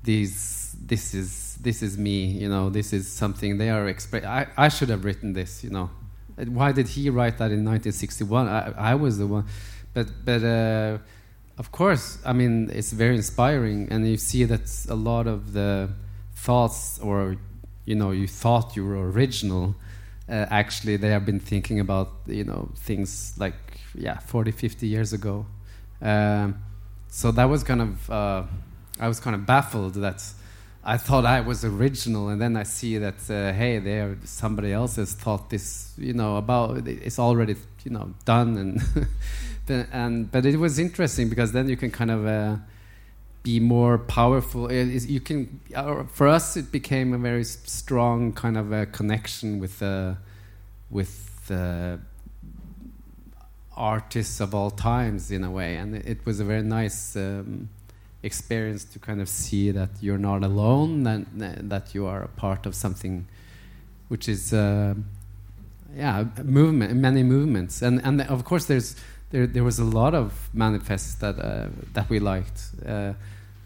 [0.03, 4.23] these this is this is me, you know, this is something they are express.
[4.23, 5.89] I I should have written this, you know,
[6.37, 8.47] why did he write that in 1961?
[8.47, 9.45] I, I was the one,
[9.93, 10.99] but but uh,
[11.57, 15.89] of course, I mean it's very inspiring, and you see that a lot of the
[16.33, 17.35] thoughts, or
[17.85, 19.75] you know, you thought you were original.
[20.29, 23.55] Uh, actually, they have been thinking about you know things like
[23.95, 25.45] yeah, 40, 50 years ago.
[26.01, 26.63] Um,
[27.07, 28.43] so that was kind of uh,
[28.99, 30.23] I was kind of baffled that
[30.83, 34.97] I thought I was original, and then I see that uh, hey, there somebody else
[34.97, 39.07] has thought this, you know, about it's already you know done, and
[39.91, 42.57] and but it was interesting because then you can kind of uh,
[43.43, 44.67] be more powerful.
[44.67, 49.59] It you can, uh, for us, it became a very strong kind of a connection
[49.59, 50.17] with the,
[50.89, 51.99] with the
[53.75, 57.69] artists of all times in a way, and it, was a very nice um,
[58.21, 62.65] experience to kind of see that you're not alone, that that you are a part
[62.65, 63.27] of something,
[64.07, 64.53] which is.
[64.53, 64.95] Uh,
[65.95, 68.95] yeah, movement, many movements, and and of course there's
[69.29, 73.13] there there was a lot of manifests that uh, that we liked, uh,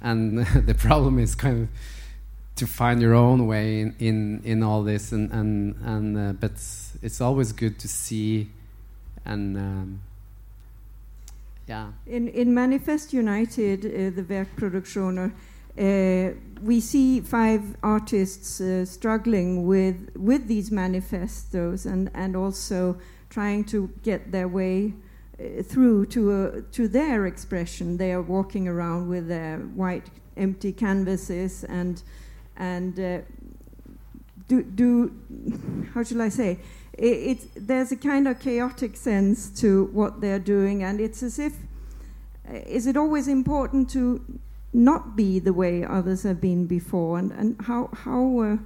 [0.01, 1.69] and the problem is kind of
[2.55, 6.53] to find your own way in in, in all this, and and and uh, but
[7.01, 8.49] it's always good to see,
[9.25, 10.01] and um,
[11.67, 15.31] yeah, In, in Manifest United, uh, the Verk Produksjoner,
[15.77, 22.97] uh, we see five artists uh, struggling with, with these manifestos and, and also
[23.29, 24.93] trying to get their way
[25.63, 27.97] through to, a, to their expression.
[27.97, 32.01] They are walking around with their white empty canvases and,
[32.55, 33.19] and uh,
[34.47, 35.11] do, do,
[35.93, 36.59] how shall I say,
[36.93, 41.37] it, it, there's a kind of chaotic sense to what they're doing, and it's as
[41.37, 41.53] if
[42.49, 44.21] uh, is it always important to
[44.73, 48.57] not be the way others have been before, and, and how how uh,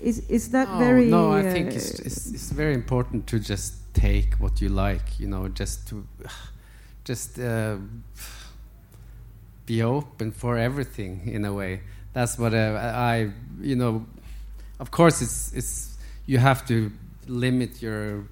[0.00, 1.06] is is that Oh, very?
[1.06, 5.20] no i uh, think it's, it's it's very important to just take what you like
[5.20, 6.06] you know just to
[7.04, 7.76] just uh,
[9.66, 11.80] be open for everything in a way.
[12.12, 14.04] That's what uh, i you know
[14.78, 16.90] of course it's it's you have to
[17.26, 18.24] limit your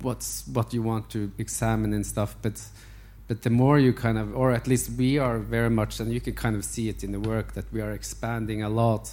[0.00, 2.62] what's what you want to examine and stuff but
[3.28, 6.20] but the more you kind of or at least we are very much and you
[6.20, 9.10] can kind of see it in the work that we are expanding a lot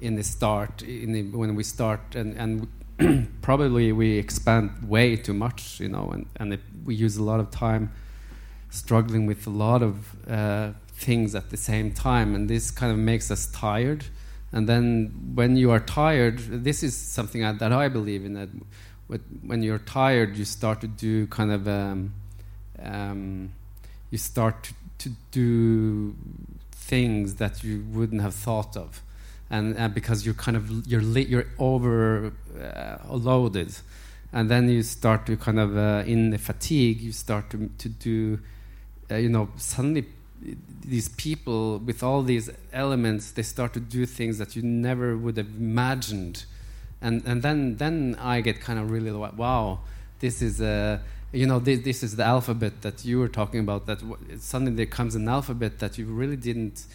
[0.00, 2.68] in the start in the, when we start and and
[3.42, 7.40] probably we expand way too much you know and and it, we use a lot
[7.40, 7.92] of time
[8.70, 12.98] struggling with a lot of uh, things at the same time and this kind of
[12.98, 14.04] makes us tired.
[14.52, 18.48] And then when you are tired this is something I, that i believe in that
[19.42, 22.14] when you're tired you start to do kind of um,
[22.82, 23.52] um,
[24.10, 26.14] you start to, do
[26.72, 29.02] things that you wouldn't have thought of.
[29.50, 32.32] And uh, because you're kind of you're you're over
[33.08, 33.76] loaded.
[34.32, 37.88] And then you start to kind of uh, in the fatigue you start to to
[37.88, 38.38] do
[39.10, 40.04] uh, you know suddenly
[40.84, 45.36] these people with all these elements they start to do things that you never would
[45.36, 46.44] have imagined.
[47.00, 49.80] And and then then I get kind of really like wow
[50.20, 51.00] this is a
[51.32, 54.00] you know this, this is the alphabet that you were talking about that
[54.38, 56.86] suddenly there comes an alphabet that you really didn't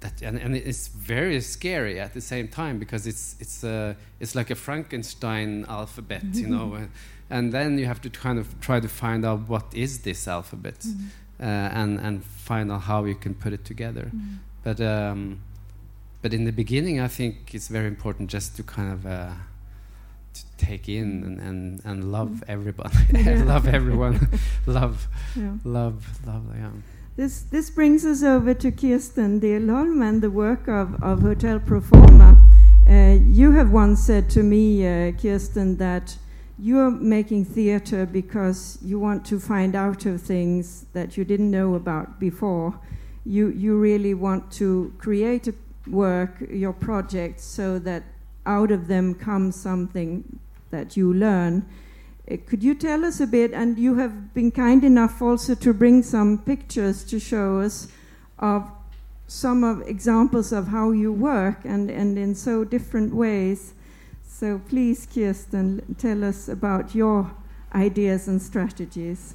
[0.00, 4.34] that and, and it's very scary at the same time because it's it's uh, it's
[4.34, 6.88] like a Frankenstein alphabet you know?
[7.28, 10.86] And, then you have to kind of try to find out what is this alphabet
[11.40, 14.10] uh, and and find out how you can put it together.
[14.62, 15.40] But um,
[16.22, 19.32] but in the beginning I think it's very important just to kind of uh,
[20.34, 22.94] to take in and, and, and love everybody.
[23.44, 24.28] Love everyone.
[24.66, 25.54] Love yeah.
[25.64, 26.70] love love yeah
[27.16, 31.80] This this brings us over to Kirsten Dehlholm and the work of, of Hotel Pro
[31.80, 32.36] Forma.
[32.86, 36.18] Uh, you have once said to me, uh, Kirsten, that
[36.58, 41.74] you're making theater because you want to find out of things that you didn't know
[41.74, 42.78] about before.
[43.24, 45.54] You you really want to create a
[45.88, 48.02] work, your project, so that
[48.44, 50.38] out of them comes something
[50.70, 51.64] that you learn.
[52.30, 53.52] Uh, Could you tell us a bit?
[53.52, 57.88] And you have been kind enough also to bring some pictures to show us
[58.38, 58.70] of
[59.28, 63.74] some of examples of how you work and, and in so different ways.
[64.28, 67.30] So please, Kirsten, tell us about your
[67.74, 69.34] ideas and strategies.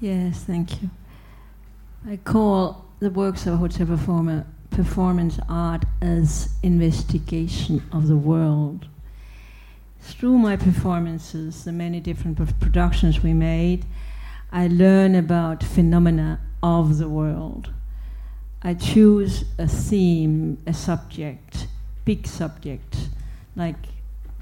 [0.00, 0.90] Yes, thank you.
[2.06, 8.86] I call the works of Hotel Pro Forma performance art as investigation of the world.
[10.04, 13.86] Through my performances, the many different productions we made,
[14.52, 17.70] I learn about phenomena of the world.
[18.62, 21.68] I choose a theme, a subject,
[22.04, 23.08] big subject,
[23.56, 23.76] like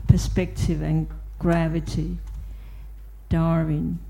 [0.09, 1.07] perspective and
[1.39, 2.19] gravity,
[3.29, 4.01] Darwin,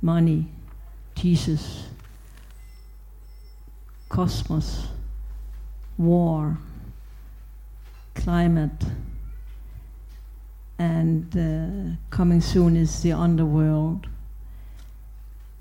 [0.00, 0.46] money,
[1.16, 1.88] Jesus,
[4.08, 4.86] cosmos,
[5.98, 6.56] war,
[8.14, 8.84] climate,
[10.82, 14.08] and uh, coming soon is the underworld.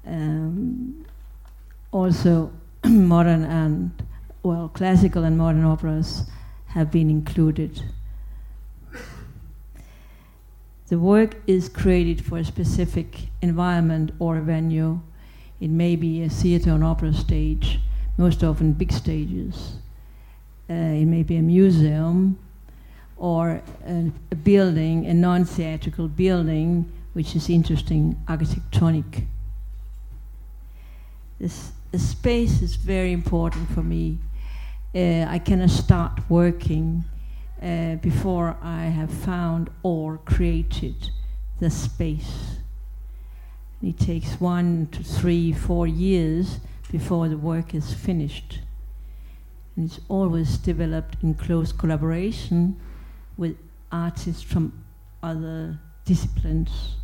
[0.07, 1.05] Um,
[1.91, 2.51] also,
[2.85, 3.91] modern and
[4.41, 6.23] well, classical and modern operas
[6.67, 7.83] have been included.
[10.87, 14.99] The work is created for a specific environment or venue.
[15.59, 17.79] It may be a theater and opera stage,
[18.17, 19.75] most often big stages.
[20.69, 22.39] Uh, it may be a museum
[23.21, 29.27] or a, a building, a non theatrical building, which is interesting architectonic.
[31.39, 34.17] This, the space is very important for me.
[34.95, 37.03] Uh, I cannot start working
[37.61, 41.11] uh, before I have found or created
[41.59, 42.57] the space.
[43.83, 46.59] It takes one to three, four years
[46.91, 48.61] before the work is finished.
[49.75, 52.77] And it's always developed in close collaboration
[53.37, 53.57] with
[53.91, 54.83] artists from
[55.23, 56.95] other disciplines.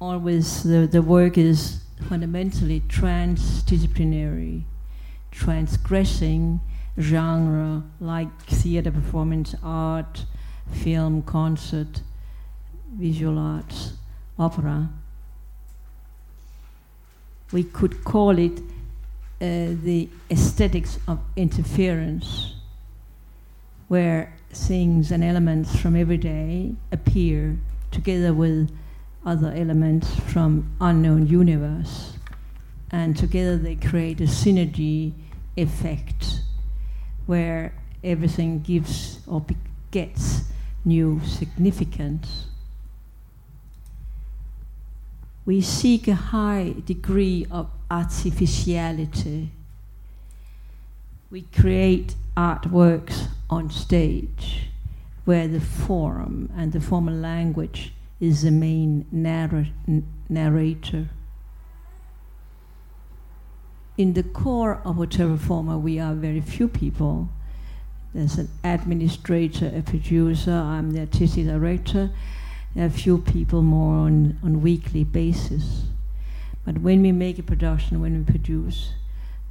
[0.00, 4.62] Always the, the work is fundamentally transdisciplinary,
[5.30, 6.60] transgressing
[6.98, 10.24] genre like theater, performance art,
[10.72, 12.02] film, concert,
[12.94, 13.94] visual arts,
[14.38, 14.88] opera.
[17.52, 18.58] We could call it
[19.40, 22.55] uh, the aesthetics of interference,
[23.88, 27.58] where things and elements from every day appear
[27.90, 28.70] together with
[29.24, 32.14] other elements from unknown universe,
[32.90, 35.12] and together they create a synergy
[35.56, 36.40] effect
[37.26, 37.74] where
[38.04, 39.44] everything gives or
[39.90, 40.42] gets
[40.84, 42.46] new significance.
[45.44, 49.50] We seek a high degree of artificiality.
[51.30, 54.68] We create artworks on stage
[55.24, 59.68] where the form and the formal language is the main narr-
[60.28, 61.08] narrator.
[63.98, 67.28] In the core of Hotel Pro Forma, we are very few people.
[68.14, 72.10] There's an administrator, a producer, I'm the artistic director,
[72.74, 75.84] There a few people more on, on weekly basis.
[76.64, 78.92] But when we make a production, when we produce,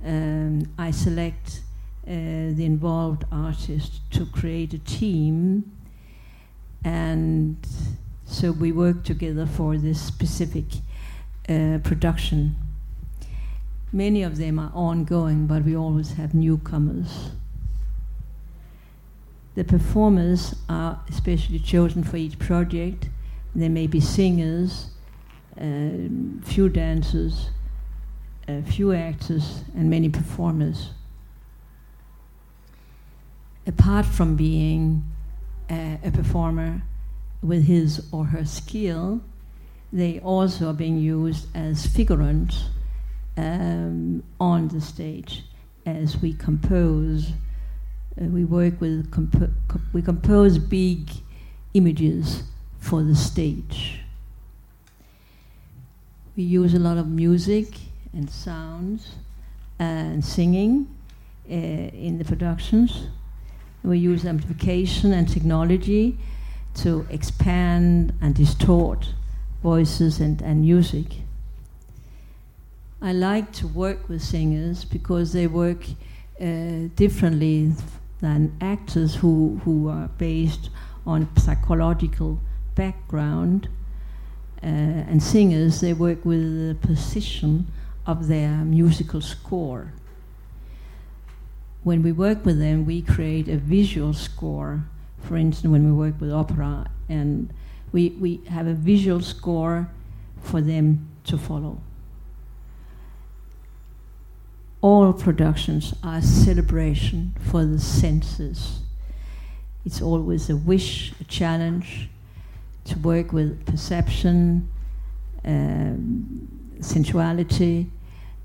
[0.04, 1.62] um, I select
[2.06, 5.72] the involved artists to create a team,
[6.84, 7.58] and
[8.26, 10.66] so we work together for this specific
[11.50, 12.56] uh, production.
[13.92, 17.32] Many of them are ongoing, but we always have newcomers.
[19.56, 23.10] The performers are especially chosen for each project.
[23.56, 24.88] There may be singers,
[25.58, 26.10] uh,
[26.44, 27.50] few dancers,
[28.48, 30.90] a few actors, and many performers.
[33.68, 35.04] Apart from being
[35.70, 36.82] uh, a performer
[37.42, 39.22] with his or her skill,
[39.92, 42.68] they also are being used as figurants
[43.38, 45.44] um, on the stage
[45.86, 47.32] as we compose
[48.20, 51.10] uh, we work with, compo- co- we compose big
[51.74, 52.44] images
[52.80, 54.00] for the stage.
[56.38, 57.68] We use a lot of music
[58.14, 59.16] and sounds
[59.80, 60.88] and singing
[61.50, 63.08] uh, in the productions.
[63.86, 66.18] We use amplification and technology
[66.76, 69.14] to expand and distort
[69.62, 71.06] voices and, and music.
[73.00, 75.86] I like to work with singers because they work
[76.42, 77.74] uh, differently
[78.22, 80.72] than actors who, who are based
[81.06, 82.40] on psychological
[82.74, 83.70] background.
[84.64, 87.68] Uh, and singers, they work with the precision
[88.08, 89.94] of their musical score.
[91.86, 94.84] When we work with them, we create a visual score.
[95.20, 97.54] For instance, when we work with opera, and
[97.94, 99.90] we, we have a visual score
[100.42, 101.80] for them to follow
[104.86, 108.82] all productions are a celebration for the senses.
[109.84, 112.08] It's always a wish, a challenge
[112.84, 114.70] to work with perception,
[115.44, 117.90] um, sensuality,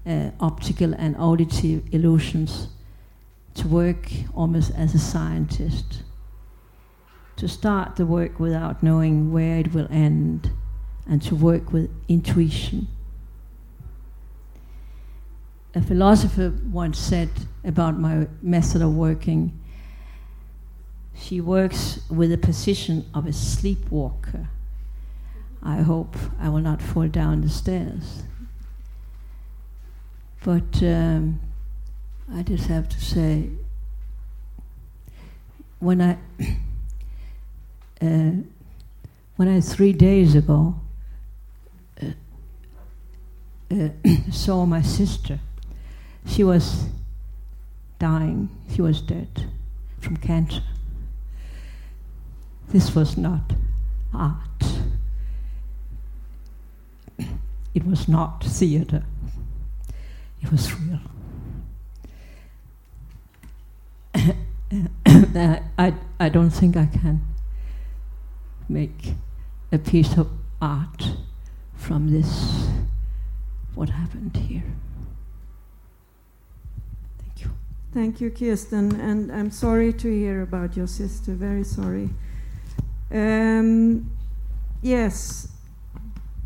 [0.07, 2.68] uh, optical and auditive illusions,
[3.55, 6.03] to work almost as a scientist,
[7.36, 10.51] to start the work without knowing where it will end,
[11.09, 12.86] and to work with intuition
[15.74, 17.30] a philosopher once said
[17.62, 19.57] about my method of working
[21.14, 24.48] she works with the position of a sleepwalker.
[25.62, 28.22] I hope I will not fall down the stairs.
[30.42, 31.40] But um,
[32.33, 33.49] I just have to say,
[35.81, 36.12] when I,
[38.01, 38.31] uh,
[39.37, 40.76] when I three days ago
[42.01, 42.07] uh,
[43.72, 43.89] uh,
[44.31, 45.41] saw my sister,
[46.26, 46.87] she was
[47.99, 49.47] dying, she was dead
[49.99, 50.62] from cancer.
[52.68, 53.53] This was not
[54.14, 54.39] art.
[57.74, 59.03] it was not theater,
[60.43, 61.01] it was real.
[65.06, 67.24] I, I don't think I can
[68.68, 69.14] make
[69.72, 70.30] a piece of
[70.62, 71.12] art
[71.74, 72.68] from this,
[73.74, 74.62] what happened here.
[77.18, 77.50] Thank you.
[77.92, 81.32] Thank you, Kirsten, and I'm sorry to hear about your sister.
[81.32, 82.10] Very sorry.
[83.10, 84.08] Um,
[84.82, 85.48] yes.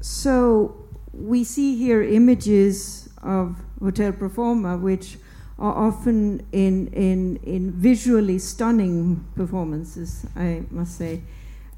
[0.00, 0.76] So
[1.12, 5.18] we see here images of Hotel Pro Forma, which
[5.58, 11.22] are often in, in, in visually stunning performances, I must say,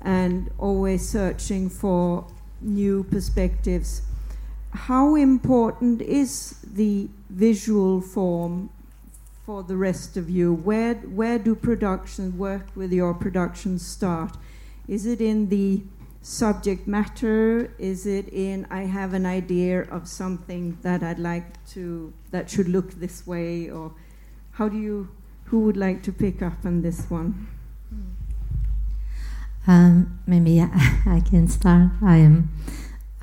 [0.01, 2.27] and always searching for
[2.61, 4.03] new perspectives.
[4.71, 8.71] How important is the visual form
[9.45, 10.55] for the rest of you?
[10.55, 14.37] Where, where do productions work with your productions start?
[14.89, 15.83] Is it in the
[16.27, 17.71] subject matter?
[17.79, 22.69] Is it in I have an idea of something that I'd like to that should
[22.69, 23.93] look this way or
[24.53, 25.09] how do you
[25.45, 27.47] who would like to pick up on this one?
[29.69, 31.91] Um, maybe I, can start.
[32.03, 32.51] I am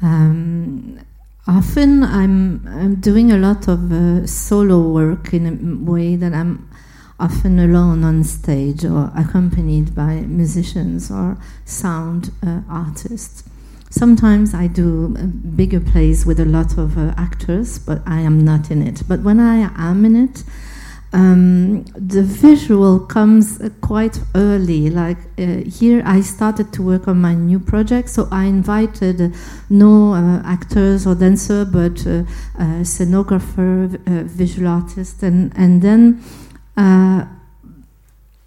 [0.02, 1.00] um,
[1.46, 6.70] often I'm I'm doing a lot of uh, solo work in a way that I'm
[7.20, 13.44] often alone on stage or accompanied by musicians or sound uh, artists.
[13.90, 15.10] Sometimes I do
[15.56, 19.04] bigger plays with a lot of uh, actors, but I am not in it.
[19.08, 20.44] But when I am in it,
[21.14, 24.90] um, the visual comes uh, quite early.
[24.90, 29.30] Like uh, here, I started to work on my new project, so I invited uh,
[29.70, 32.24] no uh, actors or dancer, but uh,
[32.82, 36.24] scenographer, visual artist, and and then
[36.78, 37.26] uh,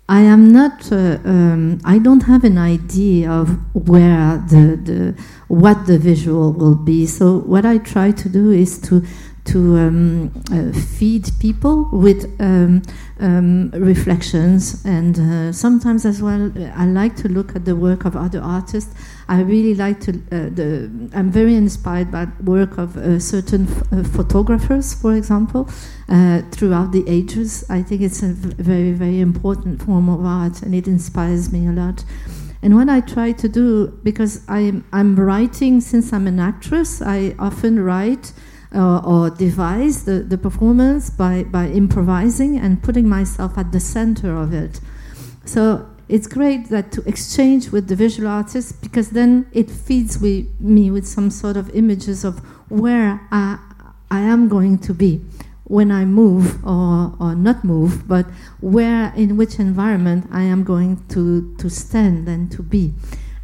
[0.09, 0.93] I am not.
[0.93, 6.77] Uh, um, I don't have an idea of where the, the what the visual will
[6.77, 7.07] be.
[7.07, 9.05] So what I try to do is to
[9.47, 12.83] to um, uh, feed people with um,
[13.19, 18.17] um, reflections, and uh, sometimes as well, I like to look at the work of
[18.17, 18.95] other artists
[19.29, 20.13] I really like to.
[20.13, 25.69] Uh, the, I'm very inspired by work of uh, certain uh, photographers, for example,
[26.53, 27.65] throughout the ages.
[27.69, 31.73] I think it's a very, very important form of art, and it inspires me a
[31.73, 32.05] lot.
[32.63, 37.35] And what I try to do, because I'm, I'm writing since I'm an actress, I
[37.39, 38.33] often write
[38.75, 44.37] uh, or devise the, the performance by, by improvising and putting myself at the center
[44.37, 44.81] of it.
[45.45, 50.49] So it's great that to exchange with the visual artist because then it feeds we,
[50.61, 52.39] me with some sort of images of
[52.71, 53.59] where I,
[54.11, 55.21] I am going to be
[55.65, 58.27] when I move or, or not move, but
[58.61, 62.95] where in which environment I am going to, to stand and to be.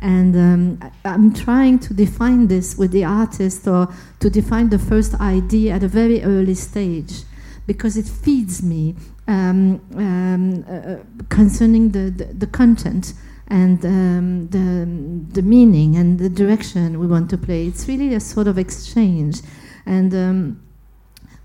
[0.00, 3.88] And um, I'm trying to define this with the artist or
[4.20, 7.22] to define the first idea at a very early stage
[7.66, 8.96] because it feeds me
[9.28, 10.96] um, um, uh,
[11.28, 13.14] concerning the, the, the, content
[13.48, 17.66] and um, the, the meaning and the direction we want to play.
[17.66, 19.40] It's really a sort of exchange.
[19.86, 20.62] And um,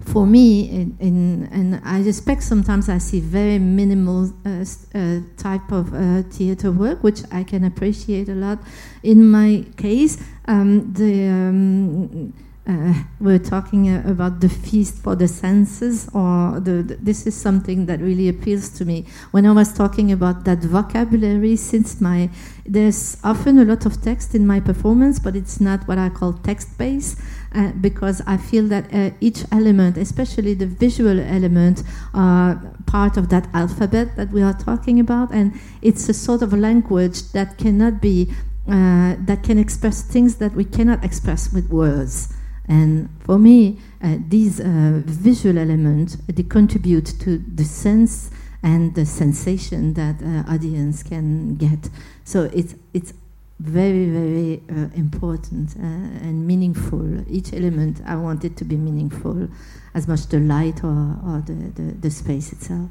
[0.05, 4.63] for me, in, in, and I suspect sometimes I see very minimal uh,
[4.95, 8.59] uh, type of uh, theater work, which I can appreciate a lot.
[9.03, 12.33] In my case, um, the um,
[12.67, 17.35] uh, we're talking uh, about the feast for the senses, or the, the, this is
[17.35, 19.05] something that really appeals to me.
[19.31, 22.29] When I was talking about that vocabulary, since my
[22.65, 26.33] there's often a lot of text in my performance, but it's not what I call
[26.33, 27.17] text based.
[27.55, 31.81] Uh, because I feel that uh, each element, especially the visual element,
[32.13, 36.51] are part of that alphabet that we are talking about, and it's a sort of
[36.51, 38.29] language that cannot be
[38.67, 42.33] uh, that can express things that we cannot express with words.
[42.67, 48.29] And for me, uh, these uh, visual elements they contribute to the sense
[48.61, 51.89] and the sensation that uh, audience can get.
[52.23, 53.13] So it's it's
[53.59, 57.23] very very uh, important uh, and meaningful.
[57.29, 59.47] Each element I want it to be meaningful,
[59.93, 62.89] as much the light or, or the, the, the space itself.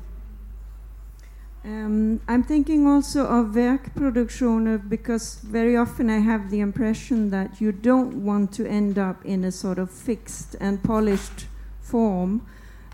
[1.67, 7.61] Um, I'm thinking also of Verk Produksjoner because very often I have the impression that
[7.61, 11.47] you don't want to end up in a sort of fixed and polished
[11.81, 12.47] form.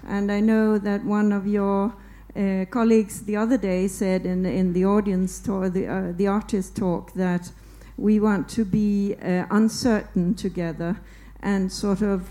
[0.09, 1.93] And I know that one of your
[2.35, 6.75] uh, colleagues the other day said in, in the audience talk, the, uh, the artist
[6.75, 7.53] talk, that
[7.99, 10.99] we want to be uh, uncertain together
[11.41, 12.31] and sort of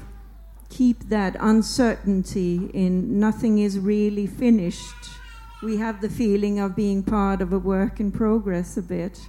[0.69, 5.20] keep that uncertainty in nothing is really finished
[5.61, 9.19] we have the feeling of being part of a work in progress a bit.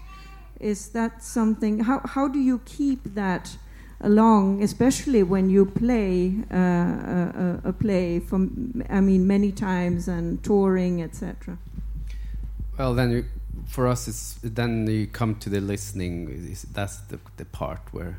[0.60, 1.80] Is that something?
[1.80, 3.56] How, how do you keep that
[4.00, 10.42] along, especially when you play uh, a, a, play from, I mean, many times and
[10.42, 11.58] touring, etc.
[12.78, 13.28] Well, then
[13.66, 16.56] for us, it's then you come to the listening.
[16.72, 18.18] That's the, the part where,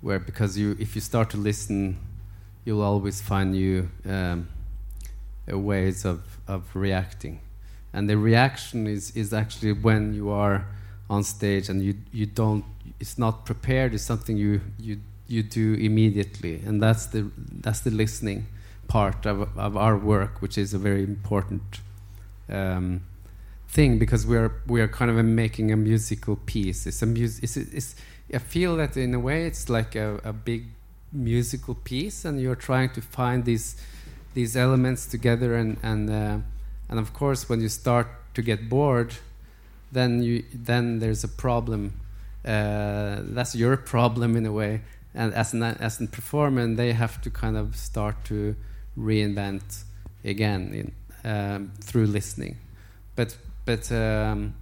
[0.00, 1.98] where because you, if you start to listen,
[2.64, 4.48] you'll always find new um,
[5.46, 7.40] ways of of reacting,
[7.92, 10.66] and the reaction is is actually when you are
[11.08, 12.64] on stage and you you don't
[13.00, 16.60] it's not prepared it's something you you you do immediately.
[16.66, 18.46] And that's the that's the listening
[18.88, 21.80] part of, of our work which is a very important
[22.48, 23.02] um,
[23.68, 26.86] thing because we are we are kind of making a musical piece.
[26.86, 27.94] It's a music it's, it's,
[28.34, 30.66] I feel that in a way it's like a, a big
[31.12, 33.76] musical piece and you're trying to find these
[34.34, 36.38] these elements together and and uh,
[36.88, 39.14] and of course when you start to get bored
[39.92, 42.00] then you then there's a problem.
[42.44, 44.82] Uh, that's your problem in a way.
[45.14, 48.54] And as an as a performer, they have to kind of start to
[48.96, 49.84] reinvent
[50.24, 52.58] again in, um, through listening.
[53.16, 54.54] But but um,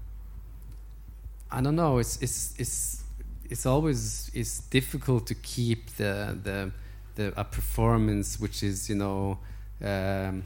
[1.51, 1.99] I don't know.
[1.99, 3.05] It's it's it's
[3.51, 6.71] it's always it's difficult to keep the the
[7.17, 9.39] the a performance which is you know.
[9.83, 10.45] Um,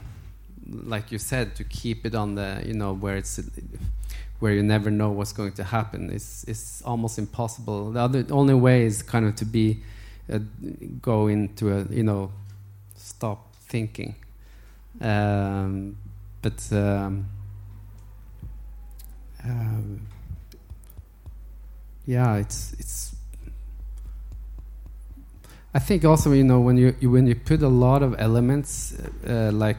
[0.65, 3.39] like you said, to keep it on the you know where it's
[4.43, 6.09] where you never know what's going to happen.
[6.09, 7.91] It's, it's almost impossible.
[7.91, 9.79] The other, only way is kind of to be,
[10.29, 10.39] uh,
[11.01, 12.29] go into a, you know,
[12.97, 14.15] stop thinking.
[14.99, 15.95] Um,
[16.41, 17.29] but um,
[19.45, 20.07] um,
[22.05, 23.12] yeah, it's it's.
[25.75, 28.95] I think also you know when you, when you put a lot of elements
[29.27, 29.77] uh, like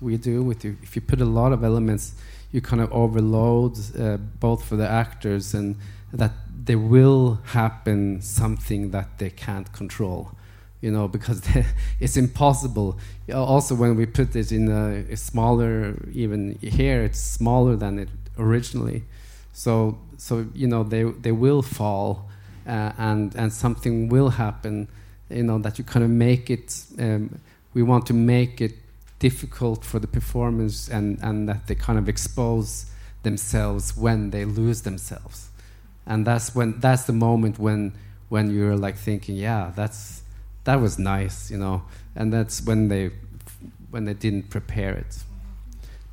[0.00, 2.12] we do with you, if you put a lot of elements
[2.52, 5.76] you kind of overload uh, both for the actors and
[6.12, 10.32] that there will happen something that they can't control
[10.80, 11.42] you know because
[12.00, 12.98] it's impossible.
[13.32, 18.08] Also when we put it in a, a, smaller even here it's smaller than it
[18.38, 19.02] originally.
[19.52, 22.28] So so you know they they will fall
[22.66, 24.88] uh, and and something will happen
[25.32, 27.40] you know that you kind of make it um,
[27.74, 28.74] we want to make it
[29.18, 32.86] difficult for the performers and, and that they kind of expose
[33.22, 35.48] themselves when they lose themselves.
[36.04, 37.92] And that's when that's the moment when
[38.28, 40.22] when you're like thinking, yeah, that's
[40.64, 41.82] that was nice, you know.
[42.16, 43.10] And that's when they
[43.90, 45.22] when they didn't prepare it.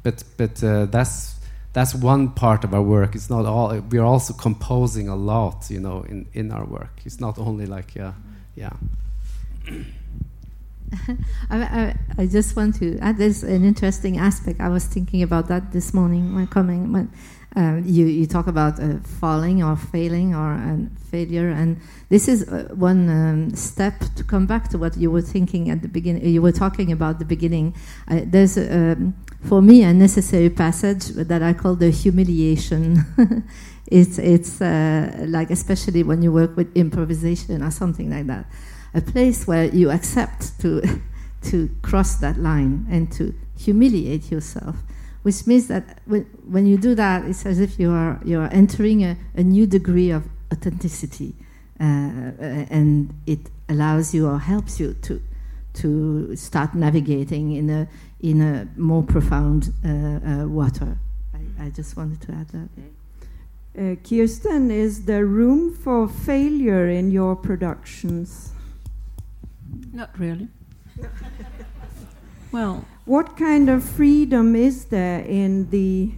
[0.03, 1.35] But but uh, that's
[1.73, 3.15] that's one part of our work.
[3.15, 3.75] It's not all.
[3.79, 7.01] We're also composing a lot, you know, in in our work.
[7.05, 8.13] It's not only like yeah,
[8.55, 8.73] yeah.
[11.49, 14.59] I, I, I, just want to add there's an interesting aspect.
[14.59, 17.11] I was thinking about that this morning when coming when
[17.55, 20.77] uh, you, you talk about uh, falling or failing or uh,
[21.09, 25.21] failure, and this is uh, one um, step to come back to what you were
[25.21, 26.25] thinking at the beginning.
[26.25, 27.75] You were talking about the beginning.
[28.07, 33.03] Uh, there's um, for me a necessary passage that I call the humiliation.
[33.87, 38.45] it's it's uh, like especially when you work with improvisation or something like that
[38.93, 41.01] a place where you accept to,
[41.43, 44.77] to cross that line and to humiliate yourself,
[45.23, 48.49] which means that when, when you do that, it's as if you are, you are
[48.51, 51.33] entering a, a new degree of authenticity.
[51.79, 52.31] Uh,
[52.69, 55.21] and it allows you or helps you to,
[55.73, 57.87] to start navigating in a,
[58.21, 60.97] in a more profound uh, uh, water.
[61.33, 62.69] I, I, just wanted to add that.
[63.77, 68.51] Uh, Kirsten, is there room for failure in your productions?
[69.93, 70.47] Not really.
[72.51, 76.11] well, what kind of freedom is there in the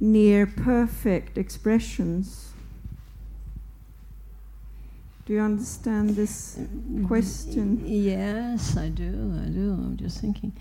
[0.00, 2.52] near perfect expressions?
[5.24, 6.58] Do you understand this
[7.06, 7.82] question?
[7.86, 9.40] Yes, I do.
[9.40, 9.72] I do.
[9.72, 10.52] I'm just thinking.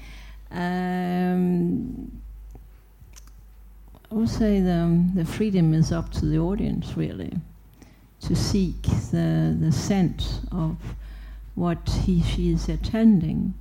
[0.51, 2.21] Um,
[4.11, 7.31] I would say the, the freedom is up to the audience, really,
[8.21, 10.77] to seek the, the sense of
[11.55, 13.53] what he she is attending.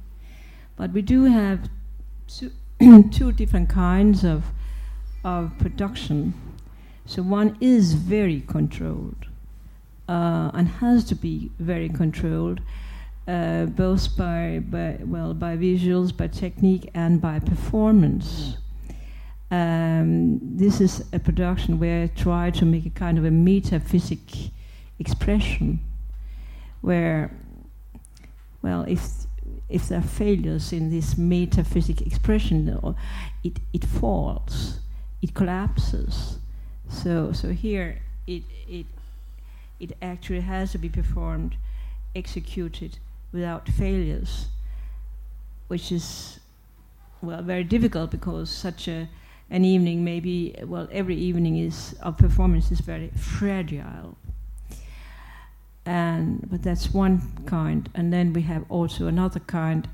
[0.76, 1.68] But we do have
[2.26, 2.52] two,
[3.10, 4.44] two different kinds of
[5.24, 6.34] of production.
[7.06, 9.26] So one is very controlled
[10.10, 12.60] uh, and has to be very controlled,
[13.28, 18.56] uh, both by, by well by visuals, by technique, and by performance.
[19.52, 24.50] Um, this is a production where I try to make a kind of a metaphysic
[24.98, 25.78] expression,
[26.80, 27.30] where
[28.62, 29.26] well, if
[29.68, 32.94] if there are failures in this metaphysical expression,
[33.42, 34.80] it it falls,
[35.22, 36.38] it collapses.
[36.88, 38.86] So so here it it
[39.78, 41.56] it actually has to be performed
[42.14, 42.98] executed
[43.32, 44.48] without failures,
[45.68, 46.40] which is
[47.22, 49.08] well very difficult because such a
[49.50, 54.16] an evening maybe well every evening is of performance is very fragile
[55.86, 57.88] and but that's one kind.
[57.94, 59.88] And then we have also another kind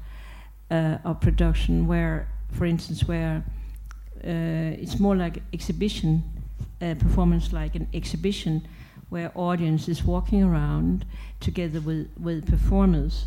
[0.71, 3.45] uh, of production where for instance where
[4.25, 6.23] uh, it's more like exhibition
[6.81, 8.67] uh, performance like an exhibition
[9.09, 11.05] where audience is walking around
[11.41, 13.27] together with, with performers.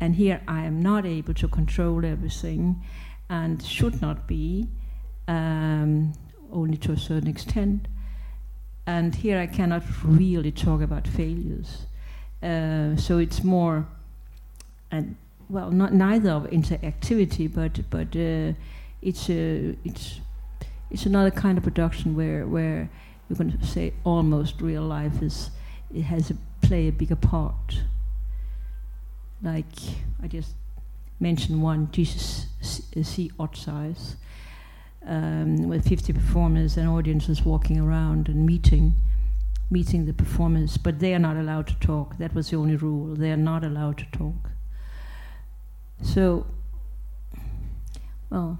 [0.00, 2.82] And here I am not able to control everything
[3.28, 4.68] and should not be
[5.28, 6.14] um,
[6.50, 7.86] only to a certain extent.
[8.86, 11.86] And here I cannot really talk about failures
[12.42, 13.86] uh, so it's more
[14.90, 15.16] and
[15.48, 18.52] well not neither of interactivity but but uh,
[19.02, 20.20] it's a it's
[20.90, 22.90] it's another kind of production where where
[23.36, 25.50] going to say almost real life is
[25.94, 27.82] it has a play a bigger part.
[29.42, 29.64] Like
[30.22, 30.54] I just
[31.18, 34.16] mentioned one Jesus see odd size
[35.06, 38.94] um, with 50 performers and audiences walking around and meeting
[39.70, 42.18] meeting the performers but they are not allowed to talk.
[42.18, 43.14] That was the only rule.
[43.14, 44.50] They are not allowed to talk.
[46.02, 46.46] So
[48.30, 48.58] well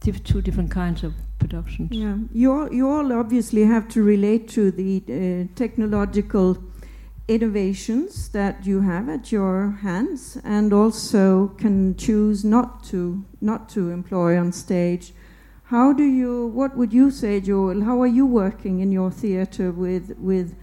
[0.00, 1.90] diff two different kinds of productions.
[1.92, 6.58] Yeah, you all, you all obviously have to relate to the uh, technological
[7.28, 13.90] innovations that you have at your hands, and also can choose not to not to
[13.90, 15.12] employ on stage.
[15.70, 16.48] How do you?
[16.48, 17.84] What would you say, Joel?
[17.84, 20.56] How are you working in your theatre with with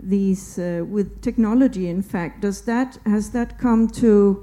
[0.00, 1.90] these uh, with technology?
[1.90, 4.42] In fact, does that has that come to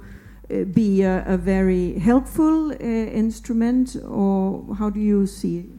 [0.52, 5.70] uh, be a, a very helpful uh, instrument, or how do you see it?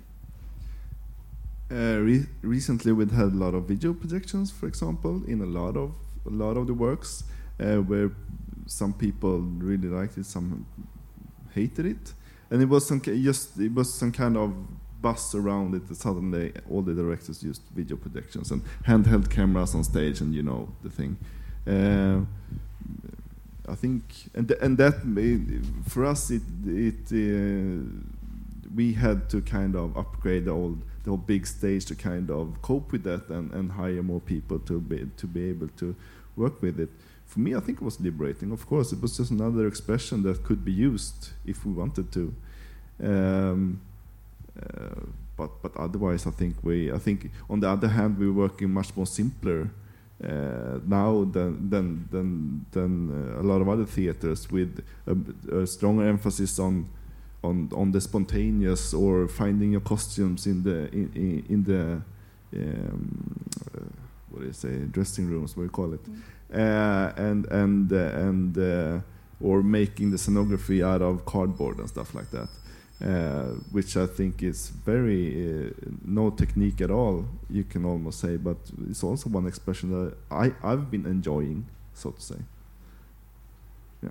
[1.70, 5.76] Uh, re- recently, we've had a lot of video projections, for example, in a lot
[5.76, 5.92] of
[6.26, 7.22] a lot of the works,
[7.60, 8.10] uh, where
[8.66, 10.66] some people really liked it, some
[11.54, 12.14] hated it,
[12.52, 14.54] and it was some just it was some kind of
[15.00, 15.96] buzz around it.
[15.96, 20.68] Suddenly, all the directors used video projections and handheld cameras on stage, and you know
[20.82, 21.16] the thing.
[21.66, 22.20] Uh,
[23.66, 24.02] I think,
[24.34, 27.84] and and that made, for us, it it uh,
[28.74, 32.60] we had to kind of upgrade the old the whole big stage to kind of
[32.60, 35.96] cope with that and, and hire more people to be to be able to
[36.36, 36.90] work with it.
[37.32, 38.52] For me, I think it was liberating.
[38.52, 42.34] Of course, it was just another expression that could be used if we wanted to.
[43.02, 43.80] Um,
[44.62, 48.70] uh, but but otherwise, I think we I think on the other hand we're working
[48.70, 49.70] much more simpler
[50.22, 55.16] uh, now than than than than uh, a lot of other theaters with a,
[55.62, 56.86] a stronger emphasis on
[57.42, 62.02] on on the spontaneous or finding your costumes in the in, in, in the
[62.60, 63.80] um, uh,
[64.28, 66.10] what do you say dressing rooms what do you call it uh,
[66.52, 69.00] and and uh, and uh,
[69.40, 72.48] or making the scenography out of cardboard and stuff like that
[73.04, 75.70] uh, which I think is very uh,
[76.04, 80.52] no technique at all you can almost say but it's also one expression that I
[80.62, 82.36] I've been enjoying so to say
[84.02, 84.10] Yeah.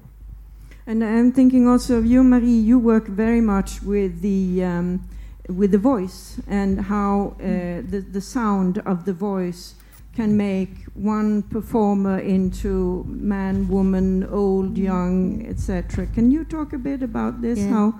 [0.87, 2.61] And I'm thinking also of you, Marie.
[2.69, 5.07] You work very much with the um,
[5.47, 9.75] with the voice and how uh, the the sound of the voice
[10.15, 16.05] can make one performer into man, woman, old, young, etc.
[16.07, 17.59] Can you talk a bit about this?
[17.59, 17.69] Yeah.
[17.69, 17.99] How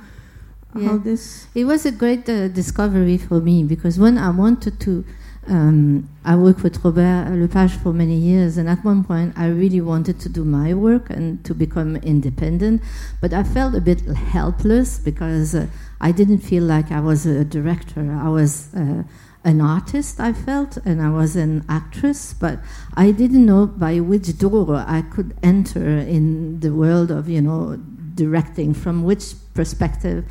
[0.74, 1.48] how this?
[1.54, 5.04] It was a great uh, discovery for me because when I wanted to,
[5.48, 9.82] um, I worked with Robert Lepage for many years, and at one point I really
[9.82, 12.82] wanted to do my work and to become independent,
[13.20, 15.68] but I felt a bit helpless because uh,
[16.00, 18.12] I didn't feel like I was a director.
[18.12, 18.74] I was.
[18.74, 19.04] Uh,
[19.44, 22.60] an artist, I felt, and I was an actress, but
[22.94, 27.78] I didn't know by which door I could enter in the world of, you know,
[28.16, 30.26] directing, from which perspective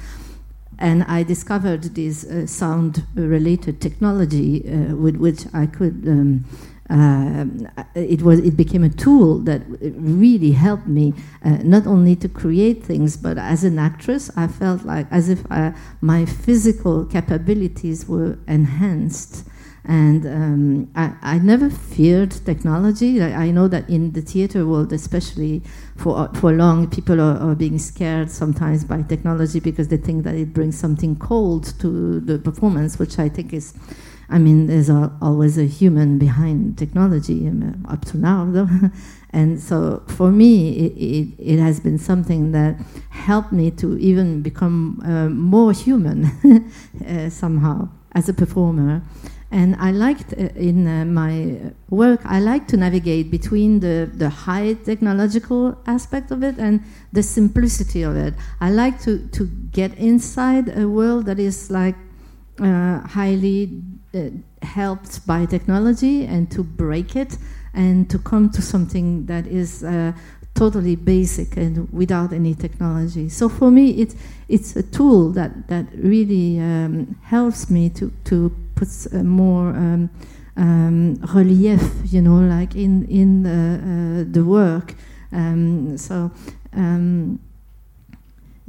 [0.81, 6.09] and I discovered this uh, sound-related technology uh, with which I could.
[6.09, 6.47] Um,
[6.91, 7.45] uh,
[7.95, 8.41] it was.
[8.41, 11.15] It became a tool that really helped me
[11.45, 15.41] uh, not only to create things, but as an actress, I felt like as if
[15.51, 19.47] I, my physical capabilities were enhanced.
[19.85, 23.23] And um, I, I never feared technology.
[23.23, 25.63] I, I know that in the theater world, especially
[25.97, 30.35] for for long, people are, are being scared sometimes by technology because they think that
[30.35, 33.75] it brings something cold to the performance, which I think is,
[34.31, 38.69] I mean, there's al always a human behind technology um, up to now, though.
[39.31, 42.77] and so for me, it, it, it has been something that
[43.11, 46.27] helped me to even become uh, more human
[47.07, 49.03] uh, somehow as a performer.
[49.53, 54.29] And I liked uh, in uh, my work, I like to navigate between the, the
[54.29, 58.35] high technological aspect of it and the simplicity of it.
[58.61, 61.97] I like to, to get inside a world that is like
[62.61, 63.83] uh, highly
[64.63, 67.37] helped by technology and to break it
[67.75, 70.13] and to come to something that is uh,
[70.55, 73.29] totally basic and without any technology.
[73.29, 74.15] So for me, it's
[74.49, 80.11] it's a tool that that really um, helps me to to put uh, more um,
[80.57, 84.95] um, relief, you know, like in in uh, uh, the work.
[85.33, 86.31] Um, so.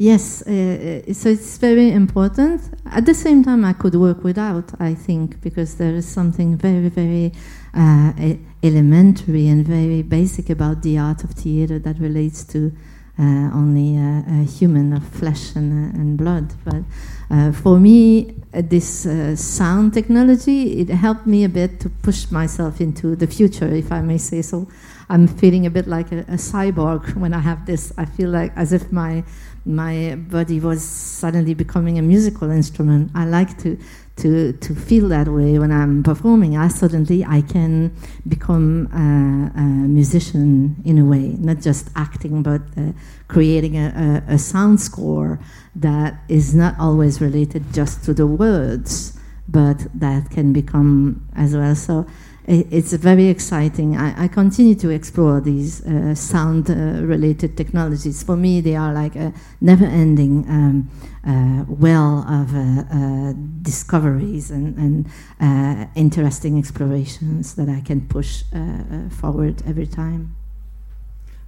[0.01, 2.59] Yes, uh, uh, so it's very important.
[2.87, 6.89] At the same time, I could work without, I think, because there is something very,
[6.89, 7.33] very
[7.75, 8.11] uh,
[8.63, 12.71] elementary and very basic about the art of theater that relates to
[13.19, 16.51] uh, only a, a, human of flesh and, uh, and blood.
[16.65, 16.83] But
[17.29, 22.31] uh, for me, uh, this uh, sound technology it helped me a bit to push
[22.31, 24.67] myself into the future, if I may say so.
[25.09, 27.93] I'm feeling a bit like a, a cyborg when I have this.
[27.97, 29.23] I feel like as if my
[29.66, 33.12] my body was suddenly becoming a musical instrument.
[33.14, 33.78] I like to
[34.18, 36.55] to, to feel that way when I'm performing.
[36.55, 37.95] I suddenly I can
[38.28, 42.91] become a, a musician in a way, not just acting, but uh,
[43.28, 45.39] creating a, a, a sound score
[45.76, 51.76] that is not always related just to the words, but that can become as well.
[51.76, 52.05] So
[52.51, 53.95] it's very exciting.
[53.95, 56.73] I, I, continue to explore these uh, sound uh,
[57.05, 58.23] related technologies.
[58.23, 60.89] For me, they are like a never ending um,
[61.25, 68.43] uh, well of uh, uh, discoveries and, and uh, interesting explorations that I can push
[69.11, 70.35] forward every time.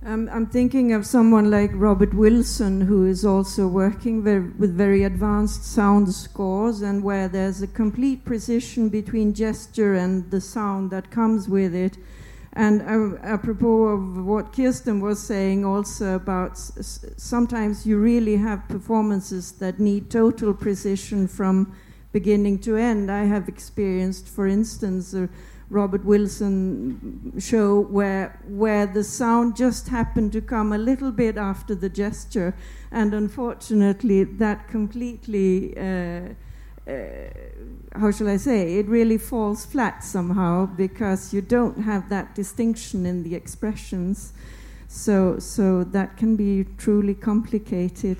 [0.05, 5.05] Um, I'm thinking of someone like Robert Wilson, who is also working very, with very
[5.05, 11.09] advanced sound scores, and where there's a complete precision between gesture and the sound that
[11.09, 11.97] comes with it.
[12.51, 19.53] And uh, apropos of what Kirsten was saying also about sometimes you really have performances
[19.53, 21.73] that need total precision from
[22.11, 23.09] beginning to end.
[23.09, 25.15] I have experienced, for instance,
[25.73, 31.73] Robert Wilson show where where the sound just happened to come a little bit after
[31.75, 32.55] the gesture,
[32.91, 35.75] and unfortunately that completely.
[35.77, 36.33] Uh,
[36.85, 37.29] uh,
[37.95, 38.75] how shall I say?
[38.75, 44.33] It really falls flat somehow because you don't have that distinction in the expressions.
[44.89, 48.17] So, so that can be truly complicated.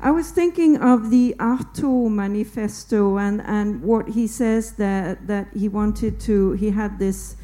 [0.00, 5.68] I was thinking of the Artaud manifesto and, and what he says that, that he
[5.68, 7.36] wanted to, he had this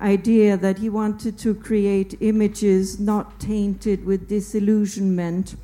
[0.00, 5.56] idea that he wanted to create images not tainted with disillusionment.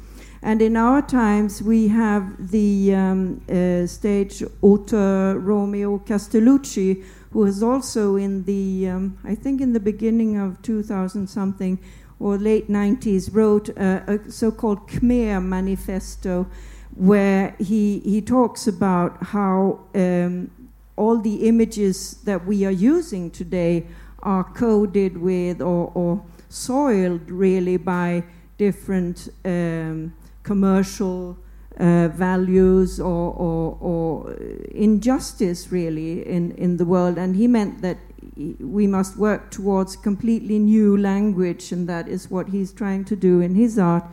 [0.43, 7.63] And in our times, we have the um, uh, stage author Romeo Castellucci, who was
[7.63, 11.79] also in the, um, I think in the beginning of 2000 something,
[12.23, 16.47] or late 90s wrote a, a so-called Khmer manifesto
[16.95, 20.51] where he, he talks about how um,
[20.97, 23.87] all the images that we are using today
[24.23, 28.23] are coded with or, or soiled really by
[28.57, 30.13] different um,
[30.43, 31.37] commercial
[31.79, 34.35] uh, values or, or, or,
[34.73, 37.17] injustice really in, in the world.
[37.17, 37.97] And he meant that
[38.37, 43.41] we must work towards completely new language, and that is what he's trying to do
[43.41, 44.05] in his art.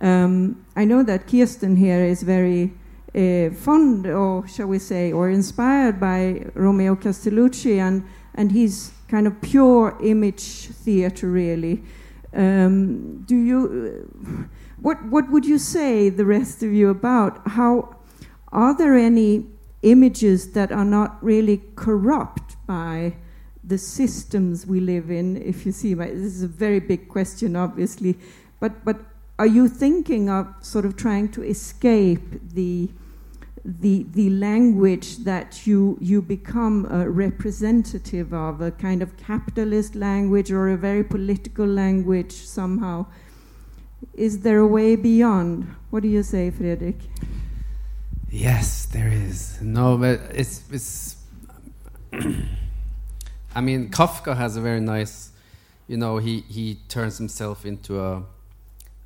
[0.00, 2.72] Um, I know that Kirsten here is very
[3.14, 8.04] uh, fond, or shall we say, or inspired by Romeo Castellucci, and
[8.36, 11.82] and he's kind of pure image theater, really.
[12.34, 14.48] Um, do you?
[14.80, 17.96] What what would you say, the rest of you, about how?
[18.52, 19.46] Are there any
[19.82, 23.14] images that are not really corrupt by
[23.66, 28.16] the systems we live in, if you see, this is a very big question, obviously,
[28.60, 28.98] but, but
[29.38, 32.90] are you thinking of sort of trying to escape the,
[33.64, 40.52] the, the language that you, you become a representative of, a kind of capitalist language
[40.52, 43.06] or a very political language somehow?
[44.12, 45.74] Is there a way beyond?
[45.90, 47.00] What do you say, Fredrik?
[48.30, 49.60] Yes, there is.
[49.62, 51.16] No, but it's, it's
[53.54, 55.30] I mean, Kafka has a very nice,
[55.86, 58.22] you know, he, he turns himself into a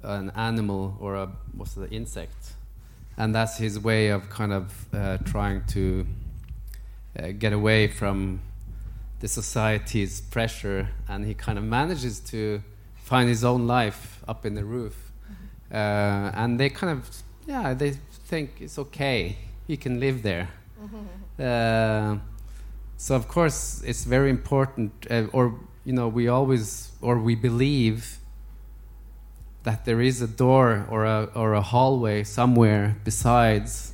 [0.03, 2.53] an animal or a what's the insect,
[3.17, 6.07] and that's his way of kind of uh, trying to
[7.19, 8.41] uh, get away from
[9.21, 12.63] the society's pressure, and he kind of manages to
[12.95, 15.75] find his own life up in the roof, mm-hmm.
[15.75, 17.11] uh, and they kind of
[17.47, 19.37] yeah they think it's okay
[19.67, 20.49] he can live there.
[23.01, 28.19] So of course it's very important, uh, or you know, we always or we believe
[29.63, 33.93] that there is a door or a or a hallway somewhere besides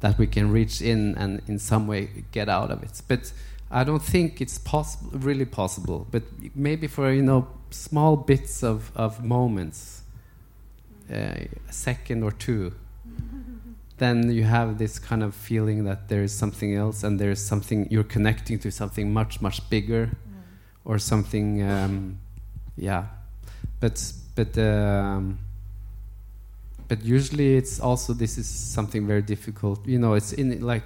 [0.00, 3.02] that we can reach in and in some way get out of it.
[3.06, 3.32] But
[3.70, 6.06] I don't think it's possible, really possible.
[6.10, 6.22] But
[6.54, 10.04] maybe for you know small bits of of moments,
[11.10, 12.72] uh, a second or two,
[14.02, 17.44] then you have this kind of feeling that there is something else and there is
[17.44, 20.10] something you're connecting to something much much bigger,
[20.84, 22.18] or something, um,
[22.76, 23.06] yeah.
[23.80, 24.58] But but.
[24.58, 25.38] Um,
[26.92, 30.84] but usually it's also this is something very difficult you know it's in like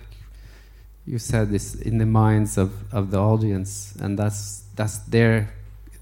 [1.04, 5.52] you said this in the minds of, of the audience and that's that's there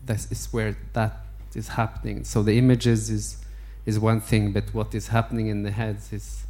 [0.05, 3.43] that is where that is happening so the images is
[3.87, 6.44] is one thing but what is happening in the heads is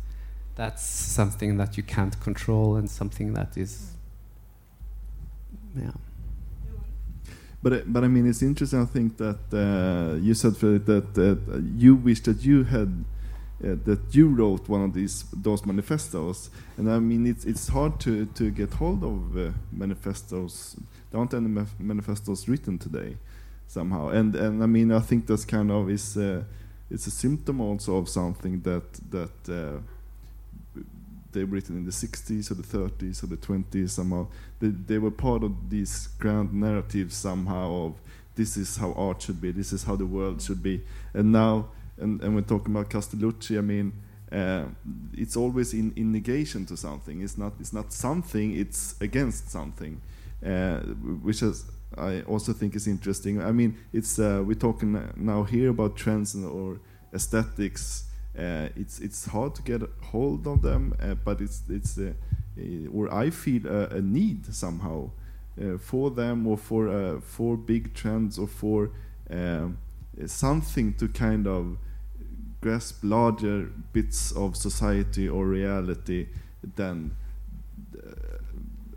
[0.57, 3.92] that's something that you can't control and something that is
[5.76, 5.90] yeah
[7.64, 8.82] but uh, but I mean, it's interesting.
[8.82, 13.05] I think that uh, you said that uh, you wish that you had
[13.64, 17.98] uh, that you wrote one of these those manifestos, and I mean it's it's hard
[18.00, 20.76] to to get hold of uh, manifestos.
[21.11, 21.48] There aren't any
[21.78, 23.16] manifestos written today,
[23.66, 26.42] somehow, and and I mean I think that's kind of is uh,
[26.90, 29.80] it's a symptom also of something that that
[31.35, 34.26] they were written in the 60s or the 30s or the 20s somehow.
[34.61, 38.01] They, they were part of these grand narratives somehow of
[38.35, 40.82] this is how art should be, this is how the world should be,
[41.12, 41.68] and now
[41.99, 43.93] and, and we're talking about Castellucci, I mean,
[44.32, 44.64] uh,
[45.12, 47.22] it's always in, in negation to something.
[47.22, 50.01] It's not, it's not something, it's against something,
[50.45, 50.80] uh,
[51.22, 51.66] which is,
[51.97, 53.41] I also think is interesting.
[53.41, 56.80] I mean, it's, uh, we're talking now here about trends or
[57.12, 58.05] aesthetics.
[58.37, 62.12] Uh, it's, it's hard to get hold of them, uh, but it's, it's uh,
[62.93, 65.11] or I feel a, a need somehow
[65.78, 68.91] for them or for, for big trends or for
[70.26, 71.78] something to kind of
[72.61, 76.26] grasp larger bits of society or reality
[76.74, 77.14] than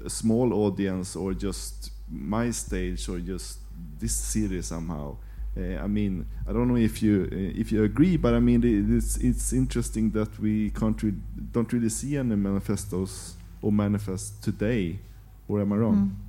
[0.04, 3.60] a small audience or just my stage or just
[4.00, 5.16] this series somehow.
[5.58, 8.62] Uh, I mean, I don't know if you uh, if you agree, but I mean,
[8.64, 11.14] it's it's interesting that we can't re
[11.52, 15.00] don't really see any manifestos or manifest today,
[15.48, 15.96] or am I wrong?
[15.96, 16.28] Mm.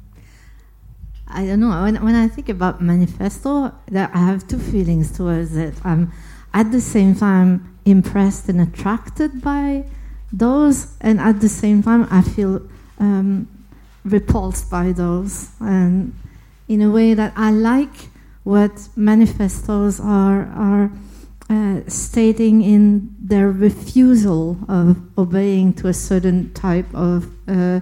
[1.30, 1.82] I don't know.
[1.82, 5.74] When, when I think about manifesto, I have two feelings towards it.
[5.84, 6.10] I'm
[6.54, 9.84] at the same time impressed and attracted by
[10.32, 12.62] those, and at the same time I feel
[12.98, 13.46] um,
[14.04, 16.14] repulsed by those, and
[16.66, 18.08] in a way that I like
[18.48, 20.90] what manifestos are are
[21.50, 27.26] uh, stating in their refusal of obeying to a certain type of.
[27.46, 27.80] Uh,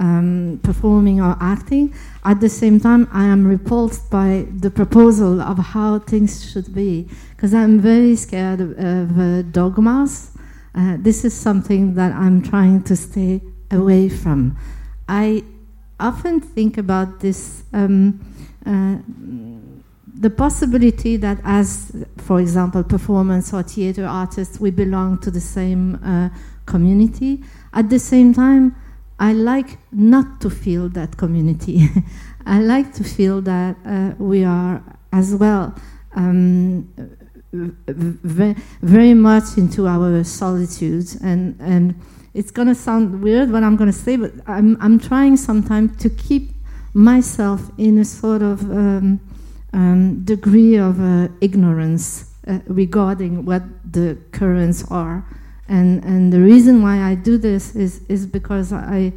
[0.00, 1.92] um, performing or acting.
[2.24, 7.08] At the same time, I am repulsed by the proposal of how things should be,
[7.34, 10.30] because I'm very scared of, uh, dogmas.
[10.72, 13.40] Uh, this is something that I'm trying to stay
[13.72, 14.56] away from.
[15.08, 15.42] I
[15.98, 17.64] often think about this.
[17.72, 18.20] Um,
[18.64, 18.98] uh,
[20.20, 25.94] the possibility that, as for example, performance or theater artists, we belong to the same
[26.04, 26.28] uh,
[26.66, 27.44] community.
[27.72, 28.74] At the same time,
[29.20, 31.88] I like not to feel that community.
[32.46, 35.74] I like to feel that uh, we are as well
[36.14, 36.88] um,
[37.52, 41.06] very, much into our solitude.
[41.22, 42.00] And, and
[42.34, 45.96] it's going to sound weird what I'm going to say, but I'm, I'm trying sometimes
[46.02, 46.50] to keep
[46.92, 49.20] myself in a sort of um,
[49.72, 55.24] um, degree of uh, ignorance uh, regarding what the currents are.
[55.68, 59.12] And, and the reason why I do this is, is because I,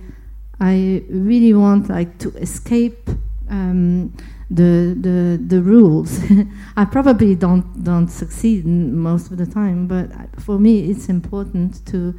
[0.59, 3.09] I really want like to escape
[3.49, 4.13] um,
[4.49, 6.19] the, the, the rules.
[6.75, 12.13] I probably don't, don't succeed most of the time, but for me it's important to,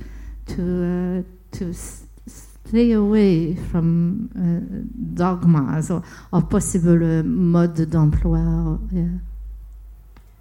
[0.46, 1.74] to, uh, to
[2.72, 6.02] stay away from uh, dogmas or,
[6.32, 8.78] or possible uh, mode d'emploi.
[8.90, 9.18] Yeah.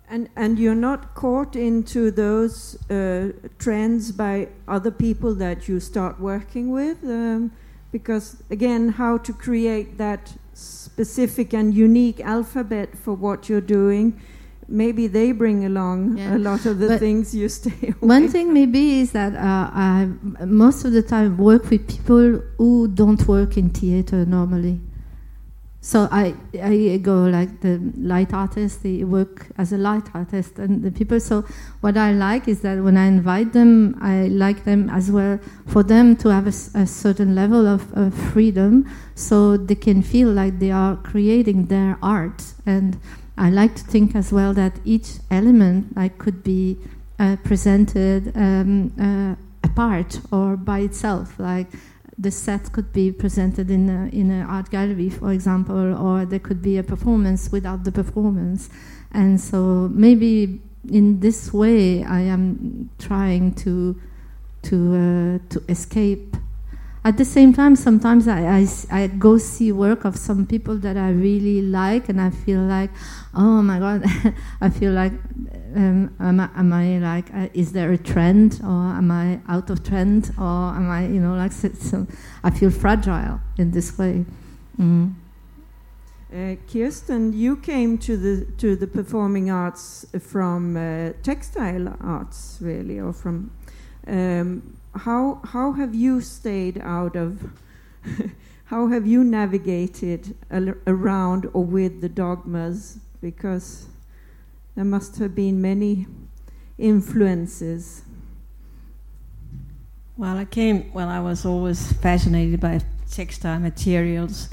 [0.10, 6.20] And, and you're not caught into those uh, trends by other people that you start
[6.22, 7.04] working with?
[7.04, 7.52] Um,
[7.92, 14.22] because, again, how to create that specific and unique alphabet for what you're doing
[14.68, 16.36] maybe they bring along yeah.
[16.36, 17.96] a lot of the but things you stay away.
[18.00, 20.10] One thing maybe is that uh, I
[20.46, 24.80] most of the time work with people who don't work in theater normally.
[25.84, 28.84] so I I go like the light artist.
[28.84, 31.20] They work as a light artist, and the people.
[31.20, 31.44] So
[31.82, 35.82] what I like is that when I invite them, I like them as well for
[35.82, 38.86] them to have a certain level of, of freedom,
[39.16, 42.54] so they can feel like they are creating their art.
[42.68, 43.00] And
[43.42, 46.78] I like to think as well that each element like could be
[47.18, 49.34] uh, presented um, uh,
[49.68, 51.66] apart or by itself, like
[52.20, 56.38] the set could be presented in a, in an art gallery, for example, or there
[56.38, 58.70] could be a performance without the performance.
[59.12, 64.00] And so maybe in this way, I am trying to
[64.64, 66.31] to uh, to escape.
[67.04, 70.98] At the same time, sometimes I, I, I, go see work of some people that
[70.98, 72.92] I really like, and I feel like,
[73.34, 74.04] oh my god,
[74.62, 75.14] I feel like,
[75.76, 79.72] um, am, I, am I like, uh, is there a trend, or am I out
[79.72, 82.06] of trend, or am I, you know, like, so, so
[82.44, 84.24] I feel fragile in this way.
[84.80, 85.16] Mm.
[86.32, 93.00] Uh, Kirsten, you came to the to the performing arts from uh, textile arts, really,
[93.00, 93.52] or from.
[94.08, 97.52] Um, how how have you stayed out of?
[98.66, 103.00] how have you navigated al- around or with the dogmas?
[103.22, 103.88] Because
[104.76, 106.08] there must have been many
[106.78, 108.04] influences.
[110.18, 110.92] Well, I came.
[110.94, 114.50] Well, I was always fascinated by textile materials,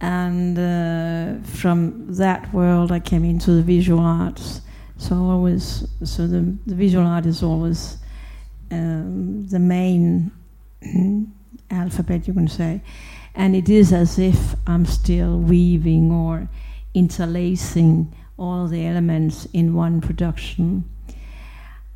[0.00, 4.60] and uh, from that world, I came into the visual arts.
[4.96, 7.98] So always, so the, the visual art is always
[8.72, 10.32] um, the main
[11.70, 12.80] alphabet, you can say,
[13.34, 16.48] and it is as if I'm still weaving or
[16.94, 20.84] interlacing all the elements in one production.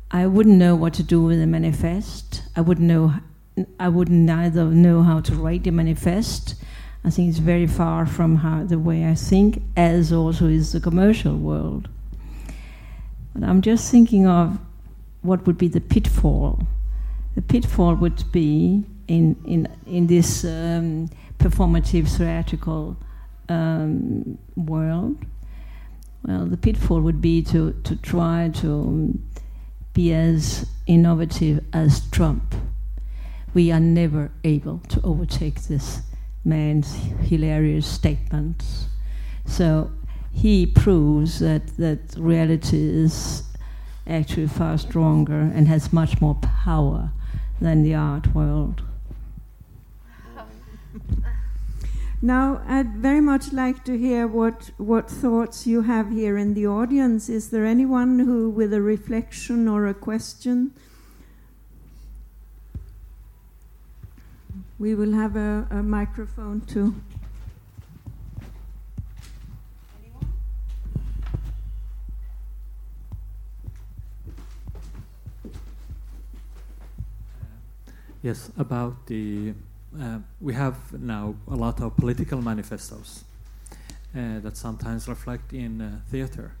[0.09, 2.43] I wouldn't know what to do with a manifest.
[2.55, 3.13] I wouldn't know.
[3.79, 6.55] I wouldn't neither know how to write a manifest.
[7.03, 10.79] I think it's very far from how the way I think, as also is the
[10.79, 11.89] commercial world.
[13.33, 14.59] But I'm just thinking of
[15.27, 16.63] what would be the pitfall.
[17.35, 22.97] The pitfall would be in in in this um, performative theatrical
[23.49, 25.17] um, world.
[26.23, 29.19] Well, the pitfall would be to to try to
[29.93, 32.55] be as innovative as Trump.
[33.53, 36.01] We are never able to overtake this
[36.45, 38.85] man's hilarious statements.
[39.45, 39.91] So
[40.31, 43.43] he proves that, that reality is
[44.07, 47.11] actually far stronger and has much more power
[47.59, 48.81] than the art world.
[52.19, 56.65] Now, I'd very much like to hear what, what thoughts you have here in the
[56.65, 57.29] audience.
[57.29, 60.71] Is there anyone who, with a reflection or a question?
[64.79, 66.95] We will have a, a microphone too.
[78.27, 79.53] Yes, about the.
[79.97, 83.23] Uh, we have now a lot of political manifestos
[84.13, 86.51] uh, that sometimes reflect in uh, theater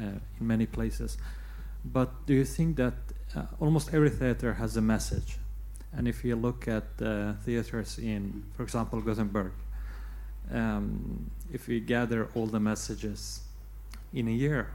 [0.00, 0.04] uh,
[0.40, 1.18] in many places.
[1.84, 2.94] But do you think that
[3.36, 5.36] uh, almost every theater has a message?
[5.92, 9.52] And if you look at uh, theaters in, for example, Gothenburg,
[10.50, 13.42] um, if we gather all the messages
[14.14, 14.68] in a year,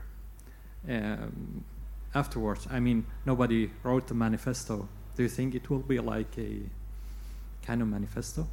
[0.88, 1.64] um,
[2.14, 6.61] afterwards, I mean, nobody wrote the manifesto do you think it will be like a
[7.66, 8.47] kind of manifesto?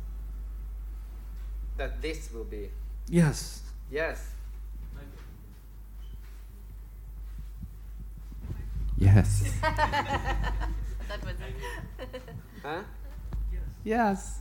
[1.76, 2.70] That this will be.
[3.08, 3.62] Yes.
[3.90, 4.30] Yes.
[8.98, 9.50] Yes.
[11.08, 11.34] That was
[12.62, 12.82] Huh?
[13.82, 14.38] Yes.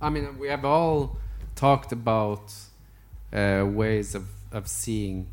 [0.00, 1.18] I mean, we have all
[1.56, 2.54] talked about
[3.32, 5.26] uh, ways of, of seeing,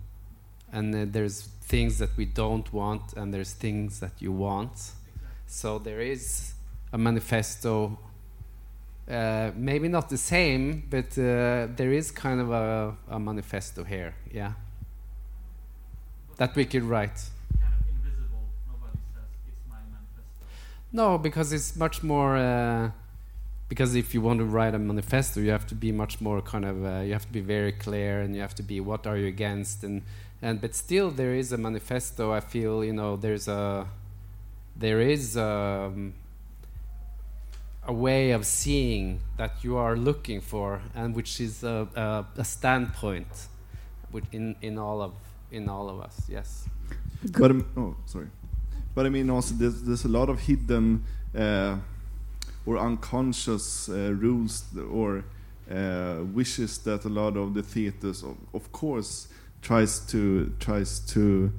[0.73, 4.91] and uh, there's things that we don't want, and there's things that you want.
[5.47, 6.53] So there is
[6.91, 7.97] a manifesto,
[9.09, 14.13] uh, maybe not the same, but uh, there is kind of a, a manifesto here,
[14.31, 14.53] yeah.
[16.35, 17.17] That we could write.
[17.59, 18.43] Kind of invisible.
[18.67, 20.45] Nobody says it's my manifesto.
[20.91, 22.37] No, because it's much more.
[22.37, 22.91] Uh,
[23.69, 26.65] because if you want to write a manifesto, you have to be much more kind
[26.65, 26.85] of.
[26.85, 29.27] Uh, you have to be very clear, and you have to be what are you
[29.27, 30.03] against, and
[30.41, 32.31] and but still there is a manifesto.
[32.31, 33.87] I feel you know there's a
[34.79, 36.13] there is um,
[37.85, 42.43] a way of seeing that you are looking for, and which is a, a, a
[42.43, 43.47] standpoint,
[44.31, 45.13] in in all of
[45.51, 46.21] in all of us.
[46.29, 46.67] Yes.
[47.37, 48.27] But um, oh, sorry.
[48.93, 51.03] But I mean, also there's there's a lot of hidden
[51.35, 51.77] uh,
[52.65, 55.23] or unconscious uh, rules or
[55.71, 59.27] uh, wishes that a lot of the theaters, of, of course,
[59.61, 61.51] tries to tries to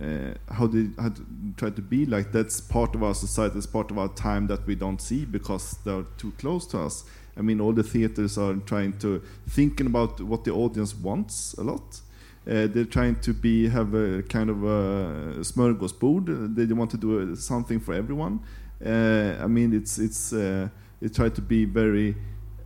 [0.00, 1.24] uh, how they to
[1.56, 4.66] try to be like that's part of our society, it's part of our time that
[4.66, 7.04] we don't see because they're too close to us.
[7.36, 11.62] I mean, all the theaters are trying to thinking about what the audience wants a
[11.62, 12.00] lot.
[12.46, 16.54] Uh, they're trying to be have a kind of a smorgasbord.
[16.54, 18.40] They want to do something for everyone.
[18.84, 20.68] Uh, I mean, it's it's uh,
[21.00, 22.16] they try to be very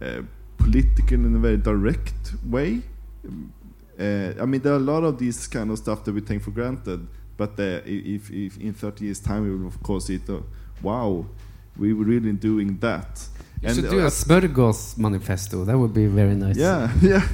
[0.00, 0.22] uh,
[0.56, 2.82] political in a very direct way.
[3.98, 6.42] Uh, I mean, there are a lot of these kind of stuff that we take
[6.42, 7.06] for granted.
[7.36, 10.40] But uh, if, if in 30 years' time, we will of course see, uh,
[10.82, 11.26] wow,
[11.76, 13.28] we were really doing that.
[13.62, 15.64] You And, should do uh, a Smörgås manifesto.
[15.64, 16.56] That would be very nice.
[16.56, 17.26] Yeah, yeah.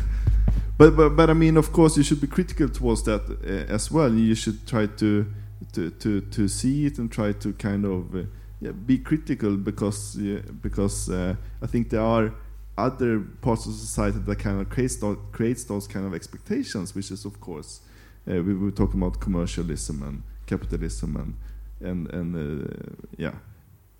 [0.76, 3.90] But, but but I mean, of course, you should be critical towards that uh, as
[3.90, 4.12] well.
[4.12, 5.26] You should try to
[5.72, 8.22] to to to see it and try to kind of uh,
[8.60, 12.32] yeah, be critical because yeah, because uh, I think there are
[12.76, 17.10] other parts of society that kind of creates those, creates those kind of expectations, which
[17.10, 17.80] is of course
[18.28, 21.34] uh, we were talking about commercialism and capitalism and
[21.88, 23.34] and and uh, yeah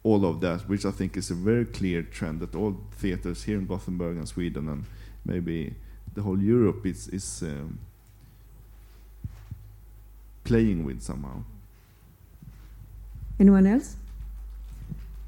[0.04, 3.58] all of that, which I think is a very clear trend that all theaters here
[3.58, 4.84] in Gothenburg and Sweden and
[5.24, 5.74] maybe
[6.14, 7.78] the whole Europe is is um,
[10.44, 11.42] playing with somehow.
[13.38, 13.96] Anyone else?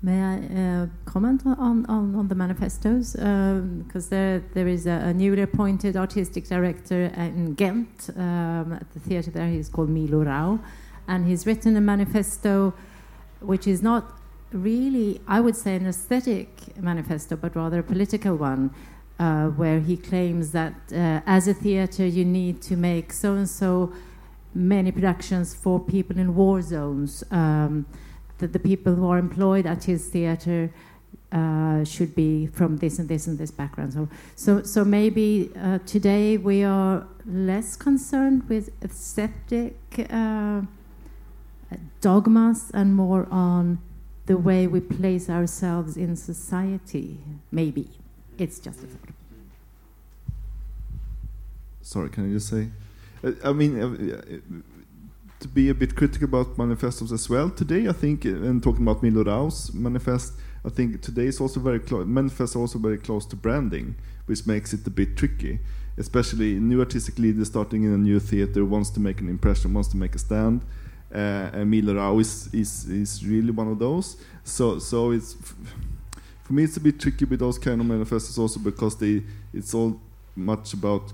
[0.03, 3.13] May I uh, comment on, on, on the manifestos?
[3.13, 9.01] Because there, there is a, a newly appointed artistic director in Ghent um, at the
[9.01, 9.49] theatre there.
[9.49, 10.59] He's called Milo Rau.
[11.07, 12.73] And he's written a manifesto
[13.41, 14.19] which is not
[14.53, 18.75] really, I would say, an aesthetic manifesto, but rather a political one,
[19.19, 23.49] uh, where he claims that uh, as a theatre you need to make so and
[23.49, 23.93] so
[24.55, 27.23] many productions for people in war zones.
[27.31, 27.87] Um,
[28.41, 30.71] that the people who are employed at his theatre
[31.33, 33.93] uh, should be from this and this and this background.
[33.93, 39.77] So, so, so maybe uh, today we are less concerned with aesthetic
[40.11, 40.63] uh,
[42.01, 43.79] dogmas and more on
[44.27, 47.19] the way we place ourselves in society.
[47.53, 47.89] Maybe
[48.39, 49.15] it's just a thought.
[51.83, 52.69] Sorry, can I just say?
[53.45, 54.70] I mean, uh, uh,
[55.41, 57.51] to be a bit critical about manifestos as well.
[57.51, 60.35] Today, I think, and talking about Milo Rau's manifest,
[60.65, 62.07] I think today is also very close.
[62.07, 63.97] Manifests are also very close to branding,
[64.27, 65.59] which makes it a bit tricky.
[65.97, 69.89] Especially new artistic leader starting in a new theater wants to make an impression, wants
[69.89, 70.63] to make a stand.
[71.13, 74.17] Uh, and Milo Rau is, is is really one of those.
[74.45, 75.37] So so it's
[76.43, 79.23] for me it's a bit tricky with those kind of manifestos also because they
[79.53, 80.01] it's all
[80.37, 81.13] much about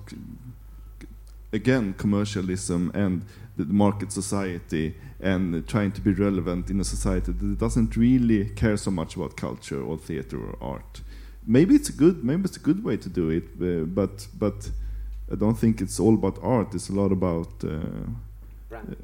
[1.53, 3.25] again commercialism and
[3.57, 8.77] the market society and trying to be relevant in a society that doesn't really care
[8.77, 11.01] so much about culture or theater or art.
[11.47, 14.71] Maybe it's a good maybe it's a good way to do it, uh, but but
[15.33, 16.75] I don't think it's all about art.
[16.75, 17.79] It's a lot about uh,
[18.69, 18.97] Brand.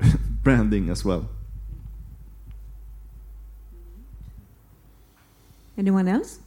[0.42, 1.28] branding as well.
[5.76, 6.40] Anyone else?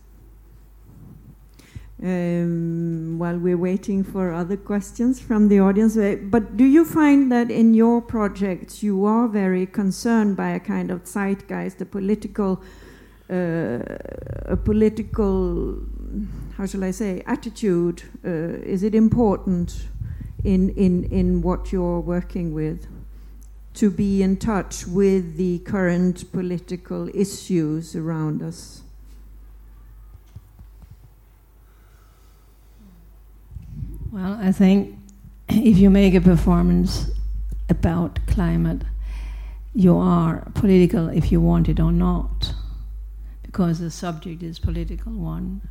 [2.03, 7.32] Um, while we're waiting for other questions from the audience, uh, but do you find
[7.32, 12.64] that in your projects you are very concerned by a kind of zeitgeist, a political,
[13.30, 13.78] uh,
[14.45, 15.78] a political,
[16.57, 18.02] how shall I say, attitude?
[18.26, 19.88] Uh, is it important
[20.44, 22.88] in in in what you're working with
[23.76, 28.82] to be in touch with the current political issues around us?
[34.11, 34.97] Well, I think
[35.47, 37.09] if you make a performance
[37.69, 38.81] about climate,
[39.73, 42.53] you are political if you want it or not,
[43.43, 45.61] because the subject is political one.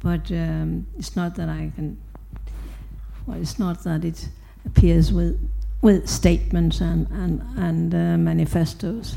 [0.00, 1.98] But um, it's not that I can.
[3.26, 4.28] Well, it's not that it
[4.64, 5.38] appears with
[5.82, 9.14] with statements and and and uh, manifestos,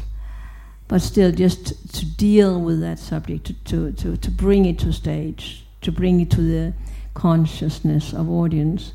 [0.87, 4.93] but still, just to deal with that subject, to to to, to bring it to
[4.93, 6.73] stage, to bring it to the
[7.13, 8.93] consciousness of audience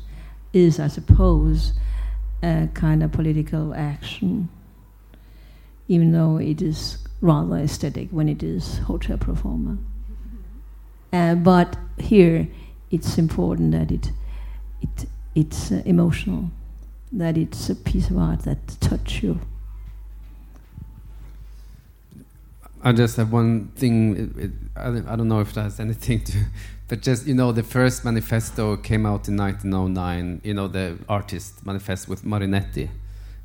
[0.53, 1.73] is, I suppose,
[2.41, 4.49] a kind of political action,
[5.87, 9.77] even though it is rather aesthetic when it is Hotel Pro Forma.
[11.11, 12.47] Uh, but here,
[12.91, 14.11] it's important that it,
[14.81, 16.51] it it's uh, emotional,
[17.11, 19.39] that it's a piece of art that touches you.
[22.81, 24.15] I just have one thing.
[24.15, 26.37] It, it, I, I don't know if that has anything to,
[26.87, 30.41] but just you know, the first manifesto came out in 1909.
[30.43, 32.89] You know, the artist manifest with Marinetti,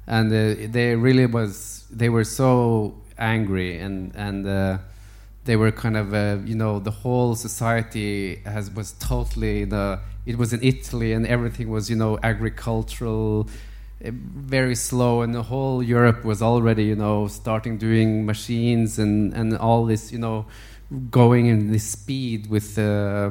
[0.06, 1.86] and uh, they really was.
[1.90, 4.78] They were so angry, and and uh,
[5.44, 10.36] they were kind of uh, you know the whole society has was totally the it
[10.36, 13.48] was in Italy and everything was you know agricultural
[14.04, 19.32] uh, very slow and the whole Europe was already you know starting doing machines and
[19.32, 20.44] and all this you know
[21.10, 23.30] going in this speed with uh,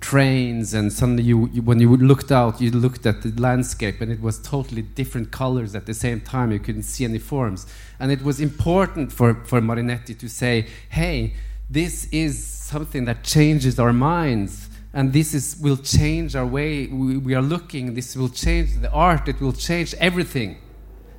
[0.00, 4.12] trains and suddenly you, you when you looked out you looked at the landscape and
[4.12, 6.52] it was totally different colors at the same time.
[6.52, 7.66] You couldn't see any forms.
[7.98, 11.34] And it was important for for Marinetti to say hey
[11.70, 17.16] this is something that changes our minds and this is will change our way we,
[17.16, 17.94] we are looking.
[17.94, 20.58] This will change the art it will change everything.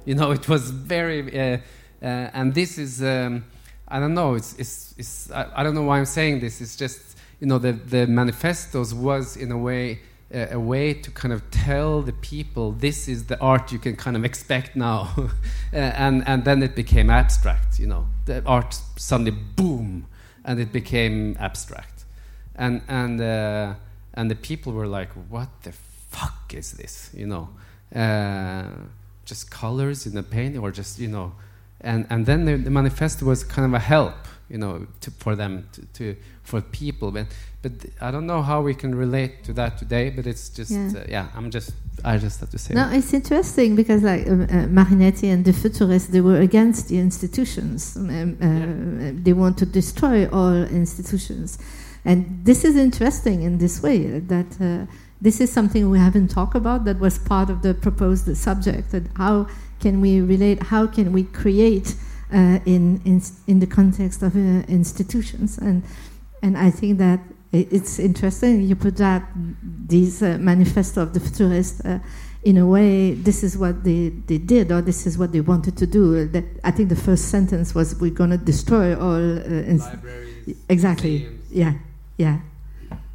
[0.05, 1.57] You know it was very uh,
[2.01, 3.43] uh, and this is um,
[3.89, 6.75] i don't know it's, it's, it's I, I, don't know why i'm saying this it's
[6.75, 9.99] just you know the, the manifestos was in a way
[10.31, 14.15] a way to kind of tell the people this is the art you can kind
[14.15, 15.09] of expect now.
[15.73, 18.07] And and then it became abstract you know.
[18.25, 20.07] The art suddenly boom
[20.43, 22.05] and it became abstract,
[22.55, 23.73] and and uh,
[24.13, 25.73] and the people were like, "What the
[26.09, 27.49] fuck is this?" You know,
[27.95, 28.69] uh,
[29.25, 31.33] just colors in the painting, or just you know,
[31.81, 34.15] and and then the, the manifesto was kind of a help,
[34.49, 37.27] you know, to, for them to, to for people, but
[37.61, 40.91] but I don't know how we can relate to that today, but it's just yeah,
[40.95, 41.71] uh, yeah I'm just
[42.03, 42.73] I just have to say.
[42.73, 42.97] No, that.
[42.97, 47.95] it's interesting because like um, uh, Marinetti and the futurists, they were against the institutions.
[47.95, 49.11] Um, uh, yeah.
[49.15, 51.59] They want to destroy all institutions,
[52.05, 54.61] and this is interesting in this way that.
[54.61, 54.91] Uh,
[55.21, 59.09] this is something we haven't talked about that was part of the proposed subject and
[59.17, 59.47] how
[59.79, 61.95] can we relate how can we create
[62.33, 65.57] uh, in, in in the context of uh, institutions?
[65.57, 65.83] And
[66.41, 67.19] and I think that
[67.51, 69.23] it's interesting you put that
[69.87, 71.99] these uh, manifesto of the futurists uh,
[72.43, 75.75] in a way this is what they, they did or this is what they wanted
[75.75, 76.25] to do.
[76.27, 81.19] That i think the first sentence was we're going to destroy all uh, libraries exactly.
[81.19, 81.51] museums.
[81.51, 81.73] yeah
[82.17, 82.39] yeah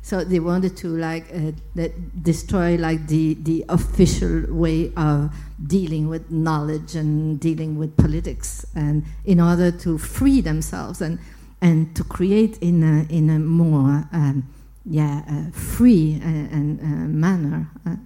[0.04, 1.88] so they wanted to like uh,
[2.20, 5.34] destroy like the, the official way of
[5.66, 11.18] dealing with knowledge and dealing with politics and in order to free themselves and
[11.62, 14.46] and to create in a, in a more um,
[14.84, 17.70] yeah, uh, free uh, and, uh, manner.
[17.86, 17.96] Uh,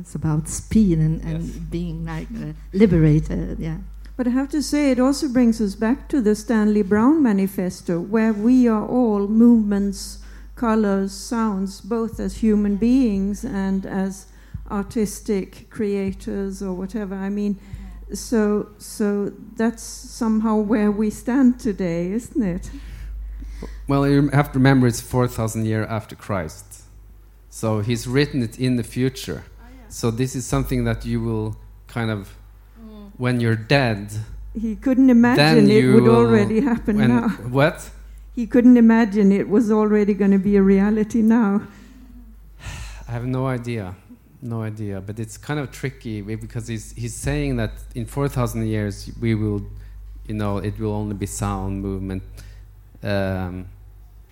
[0.00, 1.56] it's about speed and, and yes.
[1.56, 3.78] being like uh, liberated, yeah.
[4.16, 8.00] But I have to say, it also brings us back to the Stanley Brouwn Manifesto,
[8.00, 10.18] where we are all movements,
[10.54, 14.26] colors, sounds, both as human beings and as
[14.70, 17.14] artistic creators or whatever.
[17.14, 17.58] I mean,
[18.12, 22.70] so so that's somehow where we stand today, isn't it?
[23.86, 26.84] Well, you have to remember it's 4,000 years after Christ.
[27.50, 29.44] So he's written it in the future.
[29.44, 29.88] Oh, yeah.
[29.88, 31.56] So this is something that you will
[31.86, 32.34] kind of,
[32.80, 33.10] mm.
[33.16, 34.10] when you're dead.
[34.58, 37.28] He couldn't imagine it would already happen now.
[37.28, 37.90] What?
[38.34, 41.62] He couldn't imagine it was already going to be a reality now.
[43.08, 43.94] I have no idea.
[44.42, 45.00] No idea.
[45.00, 49.62] But it's kind of tricky because he's, he's saying that in 4,000 years we will,
[50.26, 52.22] you know, it will only be sound, movement
[53.04, 53.66] um,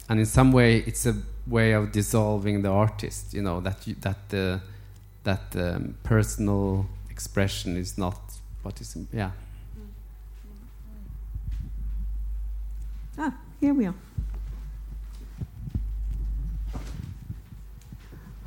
[0.08, 1.14] and in some way it's a
[1.46, 4.60] way of dissolving the artist you know that you, that the
[5.24, 8.18] that um, personal expression is not
[8.62, 9.30] what is yeah
[13.18, 13.94] ah here we are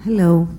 [0.03, 0.49] hello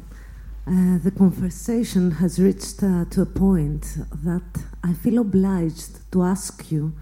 [0.66, 6.72] uh, the conversation has reached uh, to a point that I feel obliged to ask
[6.72, 6.94] you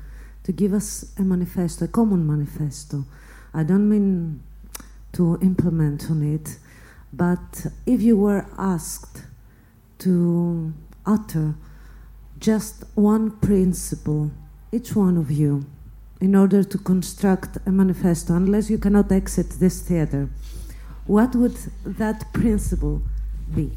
[0.42, 3.04] to give us a manifesto, a common manifesto.
[3.54, 4.42] I don't mean
[5.12, 6.58] to implement on it,
[7.12, 9.22] but if you were asked
[10.00, 10.74] to
[11.06, 11.54] utter
[12.40, 14.32] just one principle,
[14.72, 15.66] each one of you,
[16.24, 20.30] in order to construct a manifesto, unless you cannot exit this theater,
[21.06, 23.02] what would that principle
[23.54, 23.70] be?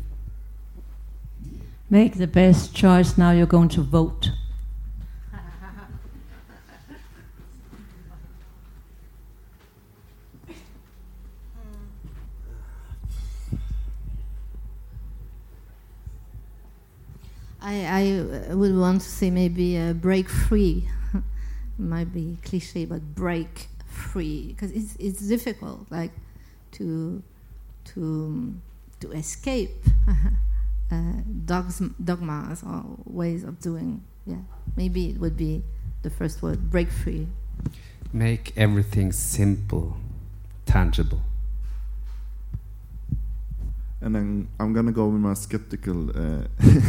[1.90, 4.32] Make the best choice now you're going to vote.
[17.60, 17.76] I,
[18.50, 20.88] I would want to say maybe uh, break free.
[21.78, 26.12] Might be cliche, but break free because it's it's difficult, like
[26.74, 27.22] to
[27.94, 28.56] to
[29.00, 29.86] to escape
[30.92, 30.96] uh,
[31.46, 34.04] dogs, dogmas or ways of doing.
[34.26, 34.44] Yeah,
[34.76, 35.64] maybe it would be
[36.02, 37.28] the first word: break free.
[38.12, 39.98] Make everything simple,
[40.66, 41.22] tangible.
[44.02, 46.10] And then I'm gonna go with my skeptical.
[46.10, 46.48] Uh,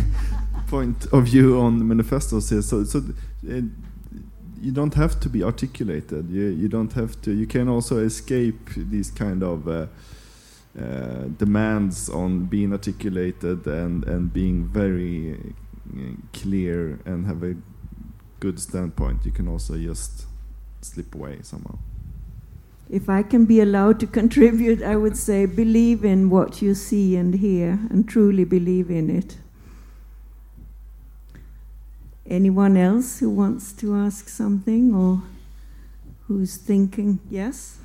[0.69, 2.63] point of view on the manifestos here.
[2.63, 2.99] So, so
[3.51, 3.61] uh,
[4.61, 6.31] you don't have to be articulated.
[6.31, 7.33] You you don't have to.
[7.33, 9.87] You can also escape these kind of uh,
[10.79, 16.01] uh, demands on being articulated and and being very uh,
[16.33, 17.55] clear and have a
[18.41, 19.25] good standpoint.
[19.25, 20.27] You can also just
[20.81, 21.79] slip away somehow.
[22.91, 27.17] If I can be allowed to contribute, I would say believe in what you see
[27.17, 29.37] and hear and truly believe in it.
[32.31, 35.23] Anyone else who wants to ask something or
[36.27, 37.21] who's thinking?
[37.31, 37.79] Yes?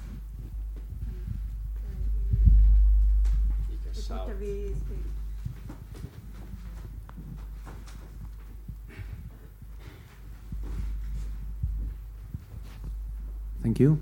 [13.62, 13.98] Thank you.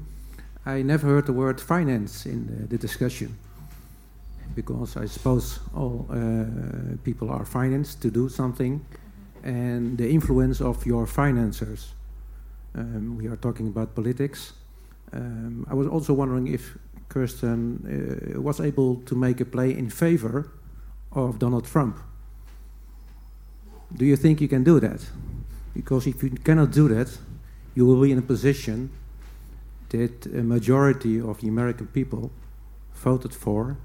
[0.66, 3.38] I never heard the word finance in the, the discussion
[4.56, 8.84] because I suppose all uh, people are financed to do something
[9.44, 11.94] and the influence of your financiers.
[12.76, 14.54] Um, we are talking about politics.
[15.14, 16.78] Um, I was also wondering if
[17.10, 20.52] Kirsten uh, was able to make a play in favor
[21.12, 21.98] of Donald Trump.
[23.94, 25.06] Do you think you can do that?
[25.74, 27.18] Because if you cannot do that,
[27.76, 28.90] you will be in a position
[29.90, 32.32] that a majority of the American people
[32.94, 33.78] voted for.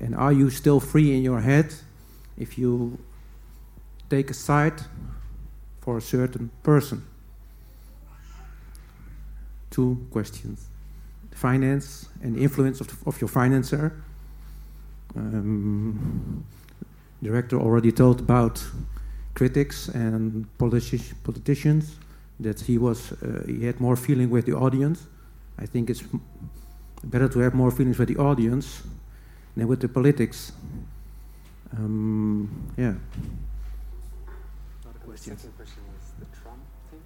[0.00, 1.74] And are you still free in your head
[2.38, 2.98] if you
[4.08, 4.80] take a side
[5.80, 7.04] for a certain person?
[9.70, 10.68] Two questions
[11.38, 13.92] finance and influence of, the, of your financer.
[15.16, 16.44] Um,
[17.22, 18.62] director already told about
[19.34, 21.96] critics and politi- politicians
[22.40, 25.06] that he was uh, he had more feeling with the audience.
[25.58, 26.02] I think it's
[27.04, 28.82] better to have more feelings with the audience
[29.56, 30.52] than with the politics.
[31.76, 32.94] Um, yeah.
[35.28, 36.58] Second question was the Trump
[36.90, 37.00] thing.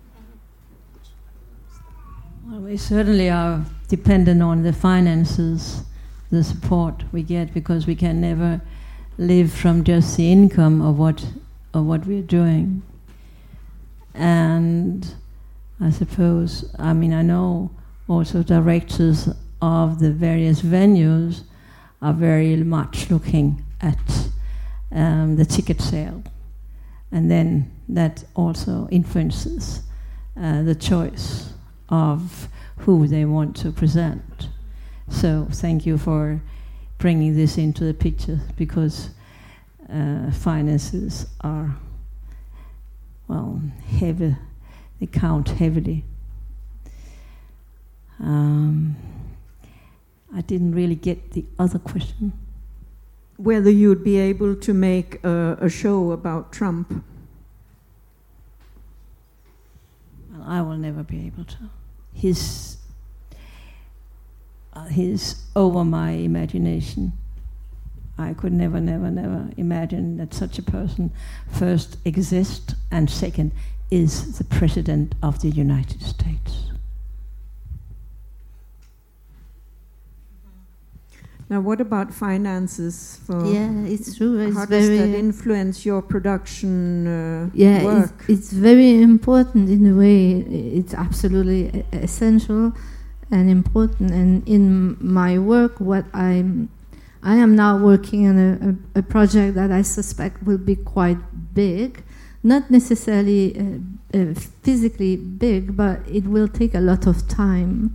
[2.46, 5.82] Well, we certainly are dependent on the finances,
[6.30, 8.60] the support we get, because we can never
[9.18, 11.26] live from just the income of what
[11.74, 12.82] of what we're doing.
[14.14, 15.16] And
[15.80, 17.72] I suppose, I mean, I know
[18.06, 19.28] also directors
[19.60, 21.42] of the various venues
[22.00, 24.28] are very much looking at
[24.92, 26.22] um, the ticket sale,
[27.10, 29.82] and then that also influences
[30.40, 31.52] uh, the choice
[31.88, 32.48] of
[32.78, 34.48] who they want to present.
[35.08, 36.40] So thank you for
[36.98, 39.10] bringing this into the picture because
[39.92, 41.76] uh, finances are
[43.28, 43.60] well
[43.98, 44.36] heavy;
[44.98, 46.04] they count heavily.
[48.18, 48.96] Um,
[50.34, 52.32] I didn't really get the other question.
[53.36, 57.04] Whether you'd be able to make a, a show about Trump.
[60.46, 61.70] I will never be able to.
[62.14, 62.76] His,
[64.72, 67.12] uh, his over my imagination.
[68.18, 71.12] I could never, never, never imagine that such a person
[71.50, 73.52] first exists and second
[73.90, 76.71] is the president of the United States.
[81.52, 83.44] Now, what about finances for?
[83.44, 84.38] Yeah, it's true.
[84.38, 88.14] It's how does very that influence your production uh, yeah, work?
[88.20, 90.46] It's, it's very important in a way.
[90.48, 92.72] It's absolutely essential
[93.30, 94.12] and important.
[94.12, 96.70] And in my work, what I'm,
[97.22, 101.18] I am now working on a, a, a project that I suspect will be quite
[101.52, 102.02] big,
[102.42, 107.94] not necessarily uh, uh, physically big, but it will take a lot of time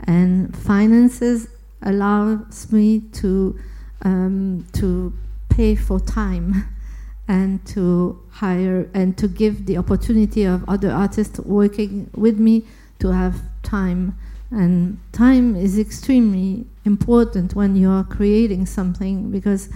[0.00, 1.48] and finances
[1.82, 3.58] allows me to
[4.02, 5.12] um, to
[5.48, 6.68] pay for time
[7.28, 12.64] and to hire and to give the opportunity of other artists working with me
[13.00, 14.16] to have time.
[14.50, 19.68] And time is extremely important when you are creating something because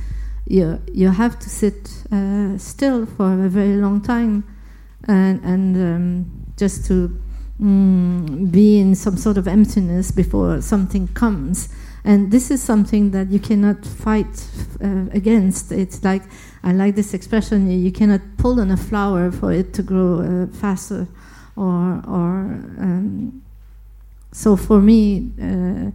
[0.46, 4.44] you you have to sit uh, still for a very long time
[5.06, 7.20] and and um, just to
[7.60, 11.68] mm, be in some sort of emptiness before something comes
[12.04, 14.48] and this is something that you cannot fight
[14.82, 15.70] uh, against.
[15.70, 16.22] It's like,
[16.64, 20.46] I like this expression, you cannot pull on a flower for it to grow uh,
[20.56, 21.06] faster.
[21.56, 23.42] Or, or um,
[24.32, 25.90] so for me, uh,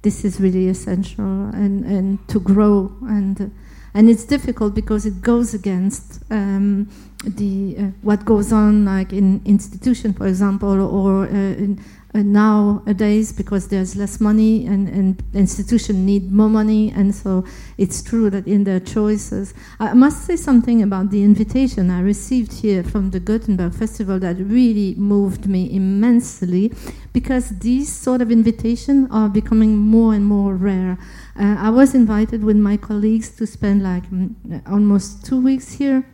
[0.00, 2.92] this is really essential and, and to grow.
[3.02, 3.52] And,
[3.94, 6.88] and it's difficult because it goes against um,
[7.24, 11.82] the uh, what goes on like in institution, for example, or uh, in,
[12.14, 16.92] uh, nowadays because there's less money and, and institution need more money.
[16.94, 17.44] And so
[17.78, 22.52] it's true that in their choices i must say something about the invitation i received
[22.60, 26.72] here from the gothenburg festival that really moved me immensely
[27.12, 30.96] because these sort of invitations are becoming more and more rare.
[31.38, 34.30] Uh, i was invited with my colleagues to spend like mm,
[34.70, 36.04] almost two weeks here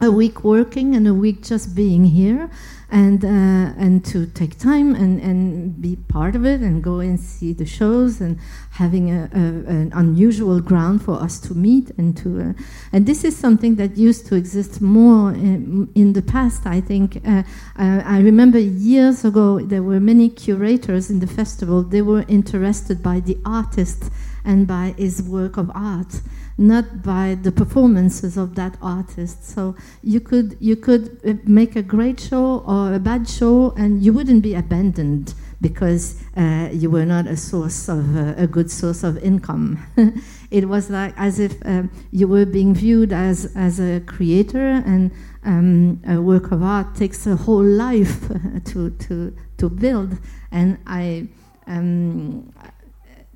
[0.00, 2.50] a week working and a week just being here
[2.90, 7.20] and uh, and to take time and, and be part of it and go and
[7.20, 8.38] see the shows and
[8.70, 12.62] having a, a, an unusual ground for us to meet and to uh,
[12.92, 17.20] and this is something that used to exist more in, in the past I think.
[17.26, 17.42] Uh,
[17.76, 21.82] I remember years ago there were many curators in the festival.
[21.82, 24.10] They were interested by the artist
[24.44, 26.20] and by his work of art
[26.58, 29.44] not by the performances of that artist.
[29.44, 34.02] So you could you could uh, make a great show or a bad show, and
[34.02, 38.70] you wouldn't be abandoned because uh, you were not a source of uh, a good
[38.70, 39.78] source of income.
[40.50, 45.12] it was like as if um, you were being viewed as as a creator, and
[45.44, 48.28] um, a work of art takes a whole life
[48.64, 50.18] to to to build.
[50.50, 51.28] And I.
[51.68, 52.50] Um,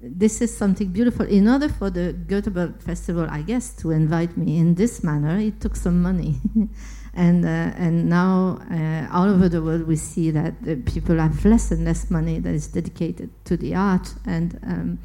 [0.03, 1.27] this is something beautiful.
[1.27, 5.61] In order for the Göteborg Festival, I guess, to invite me in this manner, it
[5.61, 6.41] took some money.
[7.15, 11.71] and, uh, and now, uh, all over the world, we see that people have less
[11.71, 14.13] and less money that is dedicated to the art.
[14.27, 14.99] And um,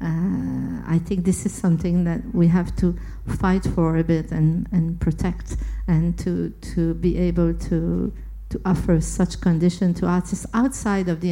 [0.00, 2.98] uh, I think this is something that we have to
[3.38, 5.56] fight for a bit and, and protect,
[5.86, 8.12] and to, to be able to
[8.52, 11.30] to offer such condition to artists outside of the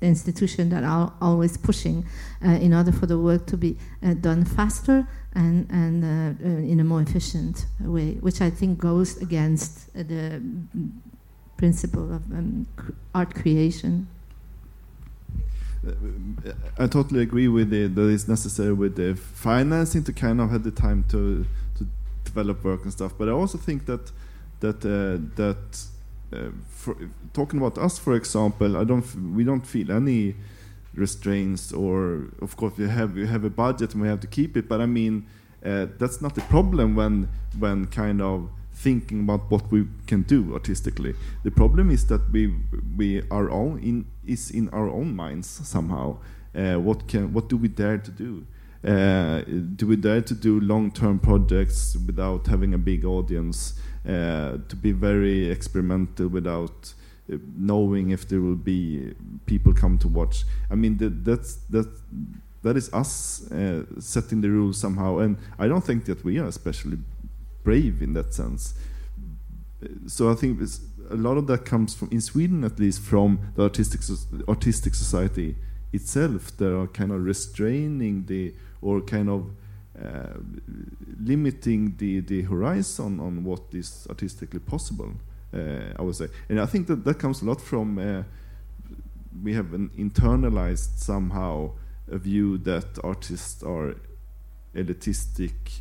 [0.00, 2.04] institution that are always pushing
[2.44, 6.08] uh, in order for the work to be uh, done faster and, and uh,
[6.44, 10.42] uh in a more efficient way, which I think goes against the
[11.56, 12.66] principle of um,
[13.14, 14.08] art creation.
[16.78, 20.62] I totally agree with it that it's necessary with the financing to kind of have
[20.62, 21.44] the time to
[21.76, 21.86] to
[22.24, 23.12] develop work and stuff.
[23.18, 24.12] But I also think that
[24.60, 25.91] that uh, that uh,
[26.68, 26.96] for,
[27.32, 29.04] talking about us, for example, I don't
[29.34, 30.34] we don't feel any
[30.94, 34.58] restraints or of course we have we have a budget and we have to keep
[34.58, 35.26] it but i mean
[35.64, 37.26] uh, that's not the problem when
[37.58, 41.14] when kind of thinking about what we can do artistically.
[41.44, 42.54] The problem is that we
[42.96, 46.18] we our own in is in our own minds somehow
[46.54, 48.46] uh, what can what do we dare to do?
[48.84, 49.42] Uh,
[49.76, 53.74] do we dare to do long-term projects without having a big audience
[54.06, 56.94] uh, to be very experimental without
[57.32, 59.14] uh, knowing if there will be
[59.46, 60.44] people come to watch.
[60.70, 61.86] I mean, that, that's that
[62.62, 66.46] that is us uh, setting the rules somehow, and I don't think that we are
[66.46, 66.98] especially
[67.64, 68.74] brave in that sense.
[70.06, 70.60] So I think
[71.10, 74.00] a lot of that comes from in Sweden, at least, from the artistic
[74.48, 75.56] artistic society
[75.92, 76.56] itself.
[76.56, 79.50] That are kind of restraining the or kind of
[80.00, 80.38] uh,
[81.20, 85.12] limiting the, the horizon on what is artistically possible,
[85.54, 86.28] uh, I would say.
[86.48, 88.22] And I think that that comes a lot from uh,
[89.42, 91.72] we have an internalized somehow
[92.10, 93.94] a view that artists are
[94.74, 95.80] elitistic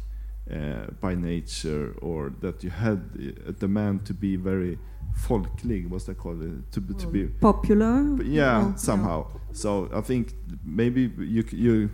[0.51, 2.99] uh, by nature, or that you had
[3.47, 4.77] a demand to be very
[5.13, 6.41] folklig, what's that called?
[6.71, 8.21] To, to be popular.
[8.23, 9.27] Yeah, somehow.
[9.53, 10.33] So I think
[10.65, 11.89] maybe you you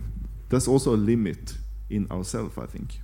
[0.48, 1.58] there's also a limit
[1.90, 3.00] in ourselves, I think.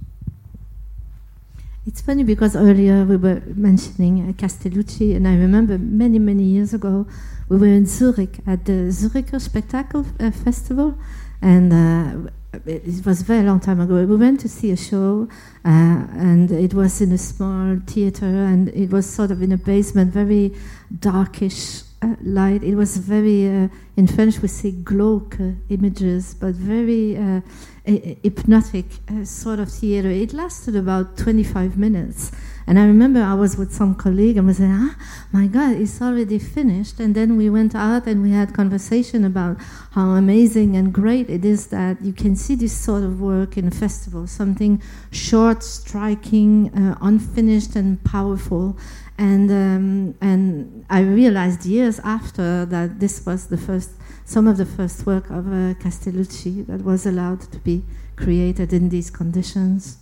[1.87, 6.73] It's funny because earlier we were mentioning uh, Castellucci, and I remember many, many years
[6.73, 7.07] ago
[7.49, 10.99] we were in Zurich at the Zuricher Spectacle uh, Festival,
[11.43, 12.31] and uh,
[12.65, 14.03] it was a very long time ago.
[14.07, 15.29] We went to see a show,
[15.65, 19.59] uh, and it was in a small theater, and it was sort of in a
[19.59, 20.55] basement, very
[21.01, 21.83] darkish
[22.23, 22.63] light.
[22.63, 27.17] It was very, uh, in French we say glauque images, but very
[27.85, 30.09] hypnotic uh, sort of theater.
[30.09, 32.33] It lasted about 25 minutes.
[32.67, 34.97] And I remember I was with some colleague and we said, ah,
[35.33, 36.99] my God, it's already finished.
[36.99, 39.59] And then we went out and we had conversation about
[39.91, 43.69] how amazing and great it is that you can see this sort of work in
[43.69, 48.79] a festival, something short, striking, uh, unfinished, and powerful.
[49.17, 53.91] And, um, and I realized years after that this was the first
[54.25, 57.83] some of the first work of uh, Castellucci that was allowed to be
[58.17, 59.99] created in these conditions.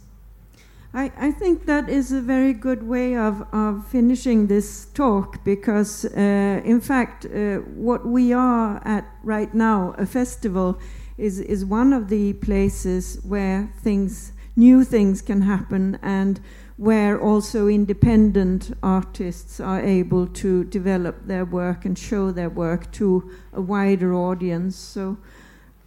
[0.94, 6.05] I, I think that is a very good way of, of finishing this talk because,
[6.05, 10.78] uh, in fact, uh, what we are at right now, a festival,
[11.16, 16.40] is, is one of the places where things, new things can happen and
[16.82, 23.30] where also independent artists are able to develop their work and show their work to
[23.52, 24.74] a wider audience.
[24.74, 25.16] So,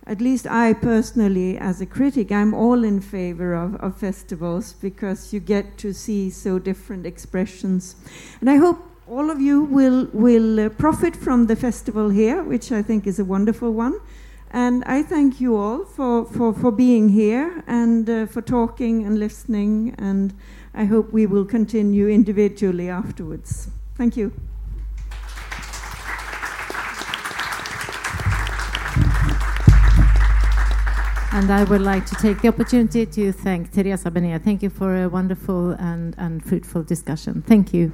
[0.08, 5.34] at least I personally, as a critic, I'm all in favor of, of festivals because
[5.34, 7.98] you get to see so different expressions.
[8.40, 12.72] And I hope all of you will, will uh, profit from the festival here, which
[12.72, 14.00] I think is a wonderful one.
[14.52, 19.20] And I thank you all for, for, for being here and uh, for talking and
[19.20, 19.94] listening.
[19.98, 20.34] And
[20.76, 23.70] I hope we will continue individually afterwards.
[23.96, 24.34] Thank you.
[31.32, 34.42] And I would like to take the opportunity to thank Teresa Benea.
[34.42, 37.42] Thank you for a wonderful and, and fruitful discussion.
[37.42, 37.92] Thank you.